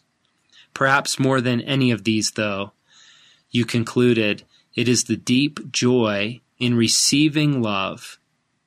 Perhaps 0.74 1.20
more 1.20 1.42
than 1.42 1.60
any 1.62 1.92
of 1.92 2.06
these, 2.06 2.32
though, 2.32 2.72
you 3.50 3.66
concluded, 3.66 4.44
it 4.76 4.88
is 4.88 5.06
the 5.06 5.18
deep 5.18 5.72
joy 5.72 6.42
in 6.60 6.76
receiving 6.76 7.62
love, 7.62 8.20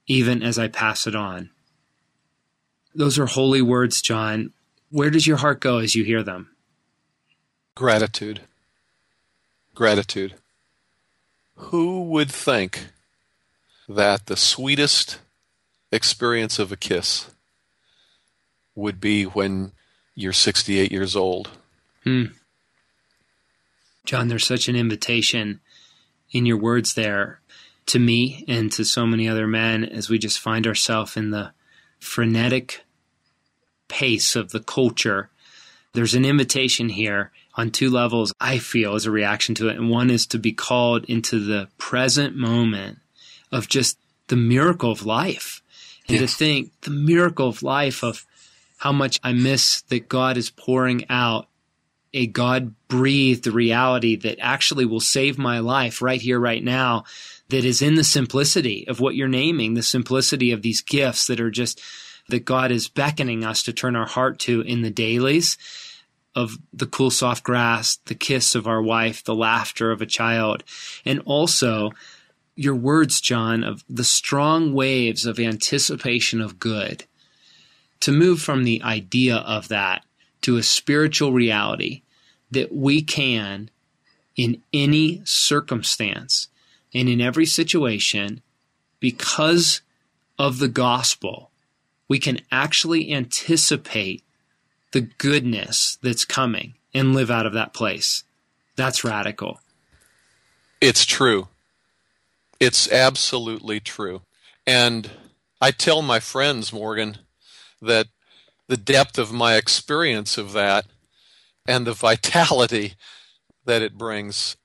even 0.06 0.42
as 0.42 0.58
I 0.58 0.68
pass 0.68 1.06
it 1.06 1.14
on. 1.14 1.50
Those 2.94 3.18
are 3.18 3.26
holy 3.26 3.62
words, 3.62 4.02
John. 4.02 4.52
Where 4.90 5.10
does 5.10 5.26
your 5.26 5.36
heart 5.36 5.60
go 5.60 5.78
as 5.78 5.94
you 5.94 6.04
hear 6.04 6.22
them? 6.22 6.50
Gratitude. 7.74 8.40
Gratitude. 9.74 10.34
Who 11.54 12.02
would 12.04 12.30
think 12.30 12.88
that 13.88 14.26
the 14.26 14.36
sweetest 14.36 15.18
experience 15.92 16.58
of 16.58 16.72
a 16.72 16.76
kiss 16.76 17.30
would 18.74 19.00
be 19.00 19.24
when 19.24 19.72
you're 20.14 20.32
68 20.32 20.90
years 20.90 21.14
old? 21.14 21.50
Hmm. 22.04 22.26
John, 24.10 24.26
there's 24.26 24.44
such 24.44 24.66
an 24.66 24.74
invitation 24.74 25.60
in 26.32 26.44
your 26.44 26.56
words 26.56 26.94
there 26.94 27.38
to 27.86 28.00
me 28.00 28.44
and 28.48 28.72
to 28.72 28.84
so 28.84 29.06
many 29.06 29.28
other 29.28 29.46
men 29.46 29.84
as 29.84 30.10
we 30.10 30.18
just 30.18 30.40
find 30.40 30.66
ourselves 30.66 31.16
in 31.16 31.30
the 31.30 31.52
frenetic 32.00 32.84
pace 33.86 34.34
of 34.34 34.50
the 34.50 34.58
culture. 34.58 35.30
There's 35.92 36.16
an 36.16 36.24
invitation 36.24 36.88
here 36.88 37.30
on 37.54 37.70
two 37.70 37.88
levels, 37.88 38.34
I 38.40 38.58
feel, 38.58 38.96
as 38.96 39.06
a 39.06 39.12
reaction 39.12 39.54
to 39.54 39.68
it. 39.68 39.76
And 39.76 39.88
one 39.88 40.10
is 40.10 40.26
to 40.26 40.40
be 40.40 40.50
called 40.50 41.04
into 41.04 41.38
the 41.38 41.68
present 41.78 42.34
moment 42.34 42.98
of 43.52 43.68
just 43.68 43.96
the 44.26 44.34
miracle 44.34 44.90
of 44.90 45.06
life. 45.06 45.62
And 46.08 46.18
yes. 46.18 46.32
to 46.32 46.36
think 46.36 46.72
the 46.80 46.90
miracle 46.90 47.46
of 47.46 47.62
life 47.62 48.02
of 48.02 48.26
how 48.78 48.90
much 48.90 49.20
I 49.22 49.34
miss 49.34 49.82
that 49.82 50.08
God 50.08 50.36
is 50.36 50.50
pouring 50.50 51.04
out 51.08 51.46
a 52.12 52.26
God 52.26 52.74
breathed 52.88 53.46
reality 53.46 54.16
that 54.16 54.38
actually 54.40 54.84
will 54.84 55.00
save 55.00 55.38
my 55.38 55.60
life 55.60 56.02
right 56.02 56.20
here, 56.20 56.40
right 56.40 56.62
now, 56.62 57.04
that 57.48 57.64
is 57.64 57.82
in 57.82 57.94
the 57.94 58.04
simplicity 58.04 58.86
of 58.88 59.00
what 59.00 59.14
you're 59.14 59.28
naming, 59.28 59.74
the 59.74 59.82
simplicity 59.82 60.52
of 60.52 60.62
these 60.62 60.80
gifts 60.80 61.26
that 61.26 61.40
are 61.40 61.50
just 61.50 61.80
that 62.28 62.44
God 62.44 62.70
is 62.70 62.88
beckoning 62.88 63.44
us 63.44 63.62
to 63.64 63.72
turn 63.72 63.96
our 63.96 64.06
heart 64.06 64.38
to 64.40 64.60
in 64.60 64.82
the 64.82 64.90
dailies 64.90 65.58
of 66.34 66.58
the 66.72 66.86
cool, 66.86 67.10
soft 67.10 67.42
grass, 67.42 67.98
the 68.06 68.14
kiss 68.14 68.54
of 68.54 68.66
our 68.66 68.80
wife, 68.80 69.24
the 69.24 69.34
laughter 69.34 69.90
of 69.90 70.00
a 70.00 70.06
child, 70.06 70.62
and 71.04 71.20
also 71.24 71.90
your 72.54 72.74
words, 72.74 73.20
John, 73.20 73.64
of 73.64 73.84
the 73.88 74.04
strong 74.04 74.72
waves 74.72 75.26
of 75.26 75.40
anticipation 75.40 76.40
of 76.40 76.58
good. 76.58 77.04
To 78.00 78.12
move 78.12 78.40
from 78.40 78.64
the 78.64 78.82
idea 78.82 79.36
of 79.36 79.68
that 79.68 80.04
to 80.42 80.56
a 80.56 80.62
spiritual 80.62 81.32
reality 81.32 82.02
that 82.50 82.74
we 82.74 83.02
can, 83.02 83.70
in 84.36 84.62
any 84.72 85.22
circumstance 85.24 86.48
and 86.94 87.08
in 87.08 87.20
every 87.20 87.46
situation, 87.46 88.42
because 88.98 89.82
of 90.38 90.58
the 90.58 90.68
gospel, 90.68 91.50
we 92.08 92.18
can 92.18 92.40
actually 92.50 93.12
anticipate 93.12 94.22
the 94.92 95.02
goodness 95.02 95.98
that's 96.02 96.24
coming 96.24 96.74
and 96.92 97.14
live 97.14 97.30
out 97.30 97.46
of 97.46 97.52
that 97.52 97.72
place. 97.72 98.24
That's 98.76 99.04
radical. 99.04 99.60
It's 100.80 101.04
true. 101.04 101.48
It's 102.58 102.90
absolutely 102.90 103.80
true. 103.80 104.22
And 104.66 105.10
I 105.60 105.70
tell 105.70 106.02
my 106.02 106.20
friends, 106.20 106.72
Morgan, 106.72 107.18
that 107.80 108.08
the 108.70 108.76
depth 108.76 109.18
of 109.18 109.32
my 109.32 109.56
experience 109.56 110.38
of 110.38 110.52
that 110.52 110.86
and 111.66 111.84
the 111.84 111.92
vitality 111.92 112.94
that 113.64 113.82
it 113.82 113.98
brings 113.98 114.56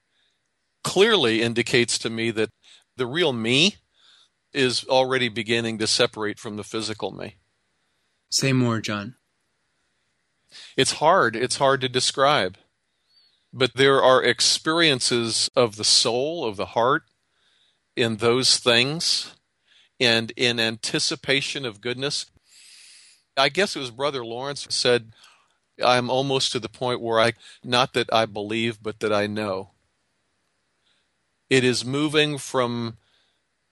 clearly 0.83 1.41
indicates 1.41 1.97
to 1.97 2.07
me 2.07 2.29
that 2.29 2.51
the 2.97 3.07
real 3.07 3.33
me 3.33 3.77
is 4.53 4.85
already 4.85 5.27
beginning 5.27 5.79
to 5.79 5.87
separate 5.87 6.37
from 6.37 6.55
the 6.55 6.63
physical 6.63 7.09
me. 7.09 7.37
Say 8.29 8.53
more, 8.53 8.79
John. 8.79 9.15
It's 10.77 10.93
hard. 10.93 11.35
It's 11.35 11.57
hard 11.57 11.81
to 11.81 11.89
describe. 11.89 12.59
But 13.51 13.73
there 13.73 14.03
are 14.03 14.23
experiences 14.23 15.49
of 15.55 15.77
the 15.77 15.83
soul, 15.83 16.45
of 16.45 16.57
the 16.57 16.67
heart, 16.67 17.05
in 17.95 18.17
those 18.17 18.59
things 18.59 19.33
and 19.99 20.31
in 20.37 20.59
anticipation 20.59 21.65
of 21.65 21.81
goodness. 21.81 22.27
I 23.37 23.49
guess 23.49 23.75
it 23.75 23.79
was 23.79 23.91
Brother 23.91 24.25
Lawrence 24.25 24.67
said, 24.69 25.11
I'm 25.83 26.09
almost 26.09 26.51
to 26.53 26.59
the 26.59 26.69
point 26.69 27.01
where 27.01 27.19
I, 27.19 27.33
not 27.63 27.93
that 27.93 28.11
I 28.13 28.25
believe, 28.25 28.81
but 28.81 28.99
that 29.01 29.11
I 29.11 29.27
know. 29.27 29.71
It 31.49 31.63
is 31.63 31.85
moving 31.85 32.37
from 32.37 32.97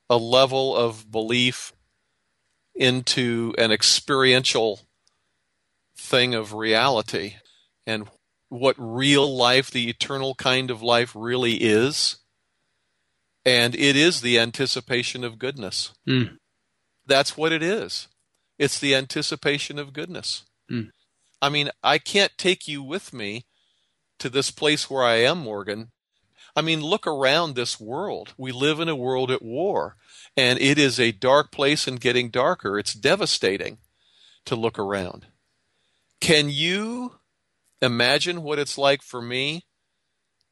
a 0.10 0.18
level 0.18 0.76
of 0.76 1.10
belief 1.12 1.74
into 2.76 3.54
an 3.58 3.72
experiential 3.72 4.82
thing 5.96 6.34
of 6.34 6.54
reality 6.54 7.36
and 7.86 8.10
what 8.50 8.76
real 8.78 9.36
life, 9.36 9.72
the 9.72 9.90
eternal 9.90 10.36
kind 10.36 10.70
of 10.70 10.82
life, 10.82 11.14
really 11.16 11.56
is. 11.56 12.18
And 13.46 13.76
it 13.76 13.96
is 13.96 14.22
the 14.22 14.40
anticipation 14.40 15.24
of 15.24 15.40
goodness. 15.40 15.94
Mm. 16.08 16.38
That's 17.06 17.36
what 17.36 17.52
it 17.52 17.64
is. 17.64 18.08
It's 18.64 18.80
the 18.80 18.96
anticipation 18.96 19.78
of 19.78 19.92
goodness. 19.92 20.46
Mm. 20.72 20.92
I 21.42 21.50
mean, 21.50 21.70
I 21.84 21.98
can't 21.98 22.32
take 22.38 22.66
you 22.66 22.82
with 22.82 23.12
me 23.12 23.46
to 24.20 24.30
this 24.30 24.52
place 24.52 24.90
where 24.90 25.04
I 25.04 25.16
am, 25.16 25.40
Morgan. 25.40 25.92
I 26.56 26.62
mean, 26.62 26.80
look 26.80 27.06
around 27.06 27.56
this 27.56 27.78
world. 27.78 28.34
We 28.38 28.54
live 28.54 28.80
in 28.80 28.88
a 28.88 28.96
world 28.96 29.30
at 29.32 29.42
war, 29.42 29.98
and 30.38 30.58
it 30.62 30.80
is 30.80 30.98
a 30.98 31.12
dark 31.12 31.52
place 31.52 31.88
and 31.88 32.00
getting 32.00 32.30
darker. 32.30 32.80
It's 32.80 32.94
devastating 32.94 33.80
to 34.46 34.56
look 34.56 34.80
around. 34.80 35.26
Can 36.22 36.50
you 36.50 37.16
imagine 37.82 38.44
what 38.44 38.60
it's 38.60 38.78
like 38.78 39.02
for 39.02 39.22
me 39.22 39.66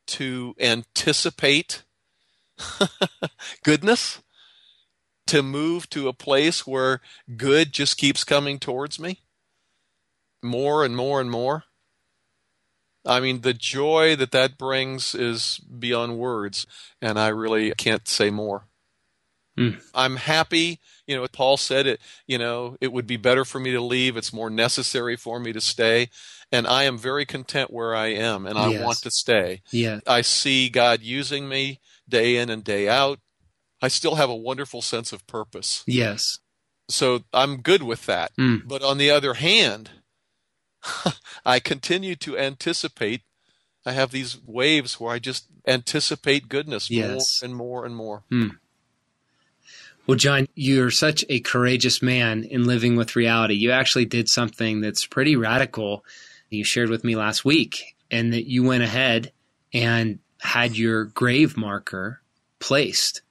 to 0.07 0.53
anticipate 0.59 1.83
goodness? 3.63 4.19
To 5.31 5.43
move 5.43 5.89
to 5.91 6.07
a 6.07 6.13
place 6.13 6.67
where 6.67 7.01
good 7.37 7.71
just 7.71 7.97
keeps 7.97 8.23
coming 8.23 8.59
towards 8.59 8.99
me? 8.99 9.19
more 10.43 10.83
and 10.83 10.95
more 10.95 11.21
and 11.21 11.29
more. 11.29 11.63
I 13.05 13.19
mean, 13.19 13.41
the 13.41 13.53
joy 13.53 14.15
that 14.17 14.31
that 14.31 14.57
brings 14.57 15.15
is 15.15 15.59
beyond 15.59 16.17
words, 16.17 16.67
and 17.01 17.19
I 17.19 17.29
really 17.29 17.71
can't 17.71 18.07
say 18.07 18.29
more. 18.29 18.67
Mm. 19.57 19.81
I'm 19.93 20.17
happy. 20.17 20.79
You 21.07 21.17
know, 21.17 21.27
Paul 21.27 21.57
said 21.57 21.87
it, 21.87 21.99
you 22.27 22.37
know, 22.37 22.77
it 22.79 22.93
would 22.93 23.07
be 23.07 23.17
better 23.17 23.43
for 23.43 23.59
me 23.59 23.71
to 23.71 23.81
leave. 23.81 24.17
It's 24.17 24.31
more 24.31 24.49
necessary 24.49 25.15
for 25.15 25.39
me 25.39 25.51
to 25.51 25.59
stay. 25.59 26.09
And 26.51 26.67
I 26.67 26.83
am 26.83 26.97
very 26.97 27.25
content 27.25 27.71
where 27.71 27.95
I 27.95 28.07
am, 28.07 28.45
and 28.45 28.57
I 28.57 28.69
yes. 28.69 28.85
want 28.85 28.97
to 28.99 29.11
stay. 29.11 29.61
Yeah. 29.71 29.99
I 30.05 30.21
see 30.21 30.69
God 30.69 31.01
using 31.01 31.49
me 31.49 31.79
day 32.07 32.37
in 32.37 32.49
and 32.49 32.63
day 32.63 32.87
out. 32.87 33.19
I 33.81 33.87
still 33.87 34.15
have 34.15 34.29
a 34.29 34.35
wonderful 34.35 34.81
sense 34.81 35.11
of 35.11 35.25
purpose. 35.27 35.83
Yes. 35.87 36.39
So 36.87 37.23
I'm 37.33 37.61
good 37.61 37.83
with 37.83 38.05
that. 38.05 38.35
Mm. 38.37 38.67
But 38.67 38.83
on 38.83 38.97
the 38.97 39.09
other 39.09 39.35
hand, 39.35 39.91
I 41.45 41.59
continue 41.59 42.15
to 42.17 42.37
anticipate. 42.37 43.21
I 43.85 43.93
have 43.93 44.11
these 44.11 44.37
waves 44.45 44.99
where 44.99 45.13
I 45.13 45.19
just 45.19 45.47
anticipate 45.65 46.49
goodness 46.49 46.91
yes. 46.91 47.41
more 47.41 47.49
and 47.49 47.55
more 47.55 47.85
and 47.85 47.95
more. 47.95 48.23
Hmm. 48.29 48.47
Well, 50.05 50.17
John, 50.17 50.47
you're 50.55 50.91
such 50.91 51.23
a 51.29 51.39
courageous 51.39 52.01
man 52.01 52.43
in 52.43 52.65
living 52.65 52.95
with 52.95 53.15
reality. 53.15 53.53
You 53.53 53.71
actually 53.71 54.05
did 54.05 54.29
something 54.29 54.81
that's 54.81 55.05
pretty 55.05 55.35
radical. 55.35 56.03
You 56.49 56.63
shared 56.63 56.89
with 56.89 57.03
me 57.03 57.15
last 57.15 57.45
week, 57.45 57.95
and 58.09 58.33
that 58.33 58.49
you 58.49 58.63
went 58.63 58.83
ahead 58.83 59.31
and 59.73 60.19
had 60.39 60.77
your 60.77 61.05
grave 61.05 61.55
marker 61.55 62.21
placed 62.59 63.21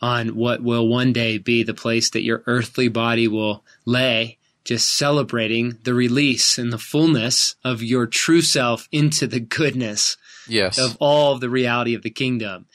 on 0.00 0.36
what 0.36 0.62
will 0.62 0.86
one 0.86 1.12
day 1.12 1.38
be 1.38 1.62
the 1.62 1.74
place 1.74 2.10
that 2.10 2.22
your 2.22 2.42
earthly 2.46 2.88
body 2.88 3.26
will 3.26 3.64
lay 3.84 4.38
just 4.68 4.90
celebrating 4.90 5.78
the 5.84 5.94
release 5.94 6.58
and 6.58 6.70
the 6.70 6.78
fullness 6.78 7.56
of 7.64 7.82
your 7.82 8.06
true 8.06 8.42
self 8.42 8.86
into 8.92 9.26
the 9.26 9.40
goodness 9.40 10.18
yes. 10.46 10.78
of 10.78 10.94
all 11.00 11.32
of 11.32 11.40
the 11.40 11.48
reality 11.48 11.94
of 11.94 12.02
the 12.02 12.10
kingdom. 12.10 12.66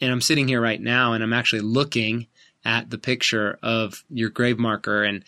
And 0.00 0.10
I'm 0.10 0.22
sitting 0.22 0.48
here 0.48 0.60
right 0.60 0.80
now 0.80 1.12
and 1.12 1.22
I'm 1.22 1.34
actually 1.34 1.60
looking 1.60 2.28
at 2.64 2.88
the 2.88 2.96
picture 2.96 3.58
of 3.62 4.04
your 4.08 4.30
grave 4.30 4.58
marker 4.58 5.04
and 5.04 5.22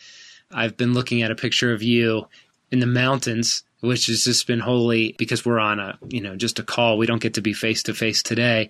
I've 0.51 0.75
been 0.75 0.93
looking 0.93 1.21
at 1.21 1.29
a 1.29 1.35
picture 1.35 1.71
of 1.71 1.83
you 1.83 2.27
in 2.71 2.79
the 2.79 2.87
mountains 2.87 3.63
which 3.81 4.07
has 4.07 4.23
just 4.23 4.47
been 4.47 4.59
holy 4.59 5.15
because 5.19 5.45
we're 5.45 5.59
on 5.59 5.79
a, 5.79 5.99
you 6.07 6.21
know, 6.21 6.35
just 6.35 6.57
a 6.57 6.63
call. 6.63 6.97
We 6.97 7.05
don't 7.05 7.21
get 7.21 7.35
to 7.35 7.41
be 7.41 7.53
face 7.53 7.83
to 7.83 7.93
face 7.93 8.23
today. 8.23 8.69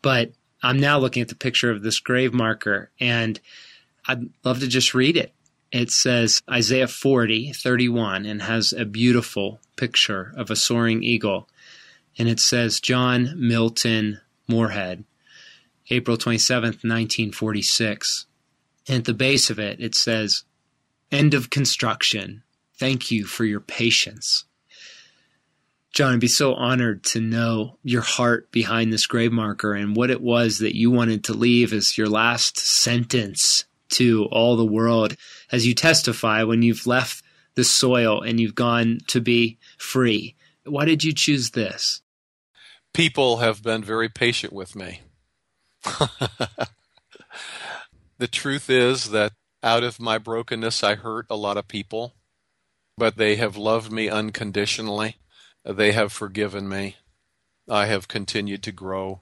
But 0.00 0.32
I'm 0.62 0.78
now 0.78 0.98
looking 0.98 1.22
at 1.22 1.28
the 1.28 1.34
picture 1.34 1.70
of 1.70 1.82
this 1.82 2.00
grave 2.00 2.34
marker 2.34 2.90
and 2.98 3.40
I'd 4.06 4.30
love 4.44 4.60
to 4.60 4.66
just 4.66 4.94
read 4.94 5.16
it. 5.16 5.34
It 5.70 5.90
says 5.90 6.42
Isaiah 6.50 6.88
40, 6.88 7.52
31, 7.52 8.24
and 8.24 8.42
has 8.42 8.72
a 8.72 8.86
beautiful 8.86 9.60
picture 9.76 10.32
of 10.34 10.50
a 10.50 10.56
soaring 10.56 11.02
eagle. 11.02 11.48
And 12.18 12.26
it 12.26 12.40
says 12.40 12.80
John 12.80 13.34
Milton 13.36 14.20
Moorhead, 14.48 15.04
April 15.90 16.16
27th, 16.16 16.82
1946. 16.84 18.26
And 18.88 18.98
at 18.98 19.04
the 19.04 19.12
base 19.12 19.50
of 19.50 19.58
it, 19.58 19.78
it 19.78 19.94
says, 19.94 20.44
End 21.12 21.34
of 21.34 21.50
construction. 21.50 22.42
Thank 22.78 23.10
you 23.10 23.26
for 23.26 23.44
your 23.44 23.60
patience. 23.60 24.44
John, 25.92 26.14
I'd 26.14 26.20
be 26.20 26.28
so 26.28 26.54
honored 26.54 27.02
to 27.04 27.20
know 27.20 27.78
your 27.82 28.02
heart 28.02 28.52
behind 28.52 28.92
this 28.92 29.06
grave 29.06 29.32
marker 29.32 29.74
and 29.74 29.96
what 29.96 30.10
it 30.10 30.20
was 30.20 30.58
that 30.58 30.76
you 30.76 30.90
wanted 30.90 31.24
to 31.24 31.32
leave 31.32 31.72
as 31.72 31.96
your 31.96 32.08
last 32.08 32.58
sentence 32.58 33.64
to 33.90 34.26
all 34.30 34.56
the 34.56 34.66
world 34.66 35.16
as 35.50 35.66
you 35.66 35.74
testify 35.74 36.42
when 36.42 36.62
you've 36.62 36.86
left 36.86 37.24
the 37.54 37.64
soil 37.64 38.22
and 38.22 38.38
you've 38.38 38.54
gone 38.54 38.98
to 39.08 39.20
be 39.20 39.58
free. 39.78 40.36
Why 40.64 40.84
did 40.84 41.02
you 41.02 41.12
choose 41.12 41.50
this? 41.50 42.02
People 42.92 43.38
have 43.38 43.62
been 43.62 43.82
very 43.82 44.08
patient 44.08 44.52
with 44.52 44.76
me. 44.76 45.00
the 48.18 48.28
truth 48.30 48.68
is 48.70 49.10
that 49.10 49.32
out 49.62 49.82
of 49.82 49.98
my 49.98 50.18
brokenness, 50.18 50.84
I 50.84 50.94
hurt 50.94 51.26
a 51.30 51.36
lot 51.36 51.56
of 51.56 51.66
people, 51.66 52.14
but 52.96 53.16
they 53.16 53.36
have 53.36 53.56
loved 53.56 53.90
me 53.90 54.08
unconditionally. 54.08 55.16
They 55.64 55.92
have 55.92 56.12
forgiven 56.12 56.68
me. 56.68 56.96
I 57.68 57.86
have 57.86 58.08
continued 58.08 58.62
to 58.64 58.72
grow. 58.72 59.20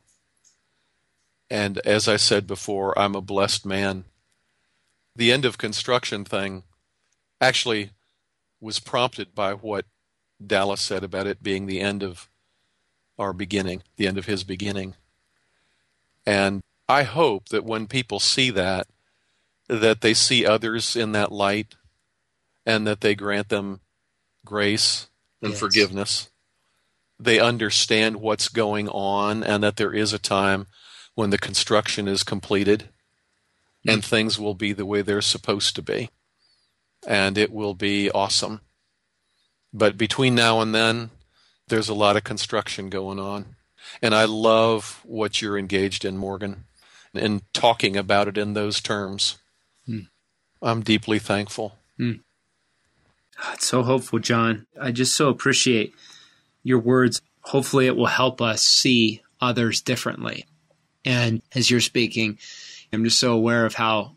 And 1.50 1.78
as 1.78 2.08
I 2.08 2.16
said 2.16 2.46
before, 2.46 2.96
I'm 2.98 3.14
a 3.14 3.20
blessed 3.20 3.66
man. 3.66 4.04
The 5.14 5.32
end 5.32 5.44
of 5.44 5.58
construction 5.58 6.24
thing 6.24 6.64
actually 7.40 7.90
was 8.60 8.78
prompted 8.80 9.34
by 9.34 9.54
what 9.54 9.86
Dallas 10.44 10.80
said 10.80 11.04
about 11.04 11.26
it 11.26 11.42
being 11.42 11.66
the 11.66 11.80
end 11.80 12.02
of 12.02 12.28
our 13.18 13.32
beginning, 13.32 13.82
the 13.96 14.06
end 14.06 14.18
of 14.18 14.26
his 14.26 14.44
beginning. 14.44 14.94
And 16.26 16.60
I 16.88 17.04
hope 17.04 17.48
that 17.48 17.64
when 17.64 17.86
people 17.86 18.20
see 18.20 18.50
that, 18.50 18.88
that 19.68 20.00
they 20.00 20.14
see 20.14 20.46
others 20.46 20.94
in 20.94 21.12
that 21.12 21.32
light 21.32 21.74
and 22.64 22.86
that 22.86 23.00
they 23.00 23.14
grant 23.14 23.48
them 23.48 23.80
grace 24.44 25.08
and 25.42 25.52
yes. 25.52 25.60
forgiveness. 25.60 26.28
They 27.18 27.38
understand 27.38 28.16
what's 28.16 28.48
going 28.48 28.88
on 28.88 29.42
and 29.42 29.62
that 29.62 29.76
there 29.76 29.94
is 29.94 30.12
a 30.12 30.18
time 30.18 30.66
when 31.14 31.30
the 31.30 31.38
construction 31.38 32.08
is 32.08 32.22
completed 32.22 32.80
mm-hmm. 32.80 33.90
and 33.90 34.04
things 34.04 34.38
will 34.38 34.54
be 34.54 34.72
the 34.72 34.86
way 34.86 35.02
they're 35.02 35.22
supposed 35.22 35.74
to 35.76 35.82
be. 35.82 36.10
And 37.06 37.38
it 37.38 37.52
will 37.52 37.74
be 37.74 38.10
awesome. 38.10 38.60
But 39.72 39.96
between 39.96 40.34
now 40.34 40.60
and 40.60 40.74
then, 40.74 41.10
there's 41.68 41.88
a 41.88 41.94
lot 41.94 42.16
of 42.16 42.24
construction 42.24 42.88
going 42.90 43.18
on. 43.18 43.56
And 44.02 44.14
I 44.14 44.24
love 44.24 45.00
what 45.04 45.40
you're 45.40 45.58
engaged 45.58 46.04
in, 46.04 46.16
Morgan, 46.16 46.64
and 47.14 47.42
talking 47.52 47.96
about 47.96 48.28
it 48.28 48.36
in 48.36 48.54
those 48.54 48.80
terms. 48.80 49.38
Hmm. 49.86 50.00
I'm 50.60 50.82
deeply 50.82 51.18
thankful. 51.18 51.78
It's 53.52 53.66
so 53.66 53.82
hopeful, 53.82 54.18
John. 54.18 54.66
I 54.80 54.92
just 54.92 55.16
so 55.16 55.28
appreciate 55.28 55.94
your 56.62 56.78
words. 56.78 57.20
Hopefully, 57.42 57.86
it 57.86 57.96
will 57.96 58.06
help 58.06 58.40
us 58.40 58.62
see 58.62 59.22
others 59.40 59.80
differently. 59.80 60.46
And 61.04 61.42
as 61.54 61.70
you're 61.70 61.80
speaking, 61.80 62.38
I'm 62.92 63.04
just 63.04 63.18
so 63.18 63.32
aware 63.32 63.66
of 63.66 63.74
how 63.74 64.16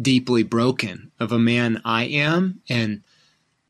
deeply 0.00 0.42
broken 0.42 1.12
of 1.20 1.30
a 1.30 1.38
man 1.38 1.80
I 1.84 2.04
am 2.04 2.60
and 2.68 3.02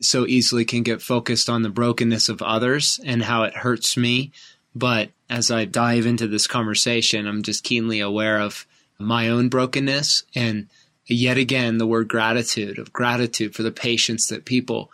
so 0.01 0.25
easily 0.25 0.65
can 0.65 0.83
get 0.83 1.01
focused 1.01 1.49
on 1.49 1.61
the 1.61 1.69
brokenness 1.69 2.29
of 2.29 2.41
others 2.41 2.99
and 3.05 3.23
how 3.23 3.43
it 3.43 3.57
hurts 3.57 3.95
me. 3.95 4.31
But 4.73 5.09
as 5.29 5.51
I 5.51 5.65
dive 5.65 6.05
into 6.05 6.27
this 6.27 6.47
conversation, 6.47 7.27
I'm 7.27 7.43
just 7.43 7.63
keenly 7.63 7.99
aware 7.99 8.39
of 8.39 8.65
my 8.97 9.29
own 9.29 9.49
brokenness 9.49 10.23
and 10.33 10.67
yet 11.07 11.37
again 11.37 11.77
the 11.77 11.87
word 11.87 12.07
gratitude 12.07 12.79
of 12.79 12.93
gratitude 12.93 13.55
for 13.55 13.63
the 13.63 13.71
patience 13.71 14.27
that 14.27 14.45
people 14.45 14.91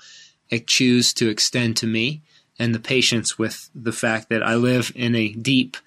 choose 0.65 1.13
to 1.13 1.29
extend 1.29 1.77
to 1.77 1.87
me 1.87 2.21
and 2.59 2.75
the 2.75 2.79
patience 2.79 3.39
with 3.39 3.69
the 3.73 3.93
fact 3.93 4.29
that 4.29 4.43
I 4.43 4.55
live 4.55 4.91
in 4.95 5.15
a 5.15 5.29
deep 5.29 5.77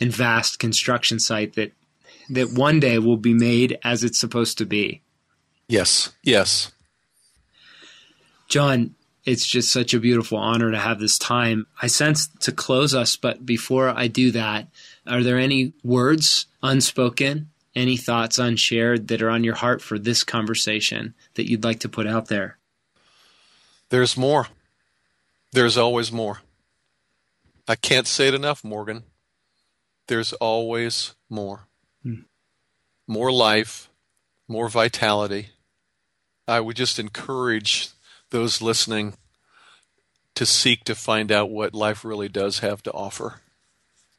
and 0.00 0.12
vast 0.12 0.58
construction 0.58 1.18
site 1.18 1.54
that 1.54 1.72
that 2.30 2.52
one 2.52 2.80
day 2.80 2.98
will 2.98 3.16
be 3.16 3.34
made 3.34 3.78
as 3.84 4.04
it's 4.04 4.18
supposed 4.18 4.56
to 4.58 4.64
be. 4.64 5.02
Yes. 5.68 6.12
Yes. 6.22 6.72
John, 8.48 8.94
it's 9.24 9.46
just 9.46 9.72
such 9.72 9.92
a 9.92 10.00
beautiful 10.00 10.38
honor 10.38 10.70
to 10.70 10.78
have 10.78 10.98
this 10.98 11.18
time. 11.18 11.66
I 11.80 11.88
sense 11.88 12.28
to 12.40 12.52
close 12.52 12.94
us, 12.94 13.16
but 13.16 13.44
before 13.44 13.88
I 13.88 14.06
do 14.06 14.30
that, 14.32 14.68
are 15.06 15.22
there 15.22 15.38
any 15.38 15.72
words 15.82 16.46
unspoken 16.62 17.50
any 17.74 17.96
thoughts 17.96 18.38
unshared 18.38 19.08
that 19.08 19.22
are 19.22 19.30
on 19.30 19.44
your 19.44 19.54
heart 19.54 19.80
for 19.80 19.98
this 19.98 20.24
conversation 20.24 21.14
that 21.34 21.48
you'd 21.48 21.64
like 21.64 21.80
to 21.80 21.88
put 21.88 22.06
out 22.06 22.28
there? 22.28 22.58
There's 23.88 24.16
more. 24.16 24.48
There's 25.52 25.76
always 25.76 26.10
more. 26.10 26.40
I 27.68 27.74
can't 27.74 28.06
say 28.06 28.28
it 28.28 28.34
enough, 28.34 28.64
Morgan. 28.64 29.04
There's 30.08 30.32
always 30.34 31.14
more. 31.28 31.66
Hmm. 32.02 32.22
More 33.06 33.32
life, 33.32 33.88
more 34.48 34.68
vitality. 34.68 35.50
I 36.48 36.60
would 36.60 36.76
just 36.76 36.98
encourage 36.98 37.90
those 38.30 38.62
listening 38.62 39.14
to 40.34 40.46
seek 40.46 40.84
to 40.84 40.94
find 40.94 41.30
out 41.30 41.50
what 41.50 41.74
life 41.74 42.04
really 42.04 42.28
does 42.28 42.60
have 42.60 42.82
to 42.84 42.92
offer. 42.92 43.40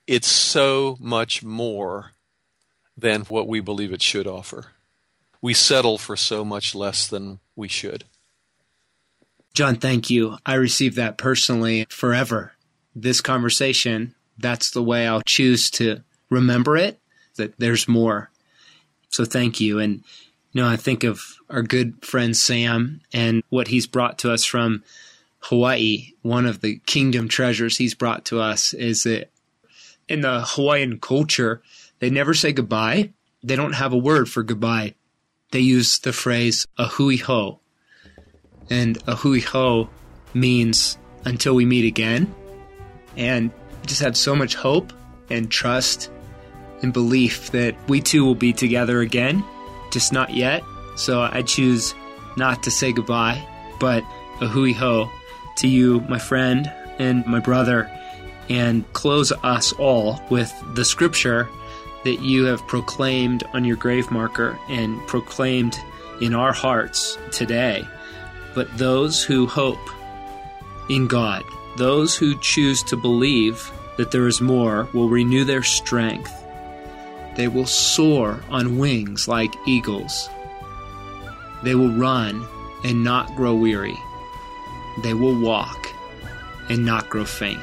It's 0.06 0.28
so 0.28 0.98
much 1.00 1.44
more 1.44 2.12
than 2.98 3.22
what 3.24 3.48
we 3.48 3.60
believe 3.60 3.92
it 3.92 4.02
should 4.02 4.28
offer. 4.28 4.68
We 5.42 5.54
settle 5.54 5.98
for 5.98 6.16
so 6.16 6.46
much 6.46 6.74
less 6.74 7.08
than 7.08 7.40
we 7.56 7.68
should. 7.68 8.06
John, 9.54 9.76
thank 9.76 10.10
you. 10.10 10.38
I 10.46 10.56
received 10.56 10.96
that 10.96 11.18
personally 11.18 11.86
forever. 11.90 12.54
This 12.96 13.22
conversation, 13.22 14.16
that's 14.38 14.72
the 14.72 14.84
way 14.84 15.08
I'll 15.08 15.22
choose 15.22 15.70
to 15.72 16.04
remember 16.30 16.78
it, 16.78 17.00
that 17.36 17.58
there's 17.60 17.88
more. 17.88 18.32
So 19.10 19.26
thank 19.26 19.60
you. 19.60 19.80
And, 19.80 20.04
you 20.54 20.62
know, 20.62 20.68
I 20.68 20.76
think 20.76 21.04
of 21.04 21.22
our 21.50 21.62
good 21.62 22.04
friend 22.04 22.36
Sam 22.36 23.02
and 23.14 23.44
what 23.50 23.68
he's 23.68 23.86
brought 23.86 24.18
to 24.20 24.32
us 24.32 24.44
from 24.44 24.84
Hawaii. 25.40 26.14
One 26.22 26.46
of 26.46 26.62
the 26.62 26.80
kingdom 26.86 27.28
treasures 27.28 27.78
he's 27.78 27.94
brought 27.94 28.26
to 28.26 28.40
us 28.40 28.74
is 28.74 29.04
that 29.04 29.30
in 30.08 30.22
the 30.22 30.44
Hawaiian 30.46 31.00
culture, 31.00 31.62
they 32.04 32.10
never 32.10 32.34
say 32.34 32.52
goodbye. 32.52 33.14
They 33.44 33.56
don't 33.56 33.72
have 33.72 33.94
a 33.94 33.98
word 33.98 34.30
for 34.30 34.44
goodbye. 34.44 34.96
They 35.52 35.62
use 35.62 36.00
the 36.00 36.12
phrase 36.12 36.68
a 36.78 36.86
hui 36.86 37.16
hou. 37.16 37.60
And 38.70 38.98
a 39.08 39.16
hui 39.16 39.40
hou 39.40 39.88
means 40.34 40.98
until 41.24 41.56
we 41.56 41.64
meet 41.64 41.86
again. 41.86 42.36
And 43.16 43.52
just 43.86 44.02
have 44.02 44.18
so 44.18 44.36
much 44.36 44.54
hope 44.54 44.92
and 45.30 45.50
trust 45.50 46.12
and 46.82 46.92
belief 46.92 47.52
that 47.52 47.74
we 47.88 48.02
too 48.02 48.26
will 48.26 48.36
be 48.36 48.52
together 48.52 49.00
again, 49.00 49.42
just 49.90 50.12
not 50.12 50.34
yet. 50.34 50.62
So 50.98 51.22
I 51.22 51.42
choose 51.42 51.96
not 52.36 52.64
to 52.64 52.72
say 52.72 52.92
goodbye, 52.92 53.48
but 53.80 54.04
a 54.42 54.48
hui 54.50 54.74
hou 54.74 55.08
to 55.60 55.70
you, 55.70 56.02
my 56.10 56.20
friend 56.20 56.70
and 57.00 57.26
my 57.26 57.40
brother, 57.40 57.90
and 58.50 58.92
close 58.92 59.32
us 59.42 59.72
all 59.72 60.22
with 60.30 60.54
the 60.76 60.84
scripture 60.84 61.48
that 62.04 62.22
you 62.22 62.46
have 62.46 62.68
proclaimed 62.68 63.44
on 63.54 63.66
your 63.66 63.78
grave 63.78 64.12
marker 64.12 64.60
and 64.70 65.06
proclaimed 65.08 65.80
in 66.22 66.34
our 66.34 66.54
hearts 66.54 67.18
today. 67.32 67.88
But 68.54 68.78
those 68.78 69.24
who 69.24 69.48
hope 69.48 69.80
in 70.90 71.08
God, 71.08 71.44
those 71.78 72.16
who 72.16 72.38
choose 72.40 72.84
to 72.84 72.98
believe 72.98 73.72
that 73.98 74.12
there 74.12 74.28
is 74.28 74.42
more, 74.42 74.88
will 74.94 75.10
renew 75.10 75.44
their 75.44 75.64
strength. 75.64 76.32
They 77.36 77.48
will 77.48 77.66
soar 77.66 78.44
on 78.50 78.78
wings 78.78 79.28
like 79.28 79.56
eagles. 79.66 80.30
They 81.64 81.76
will 81.76 81.94
run 81.94 82.46
and 82.84 83.04
not 83.04 83.36
grow 83.36 83.56
weary. 83.56 83.98
They 85.02 85.14
will 85.14 85.40
walk 85.40 85.88
and 86.70 86.86
not 86.86 87.10
grow 87.10 87.26
faint. 87.26 87.62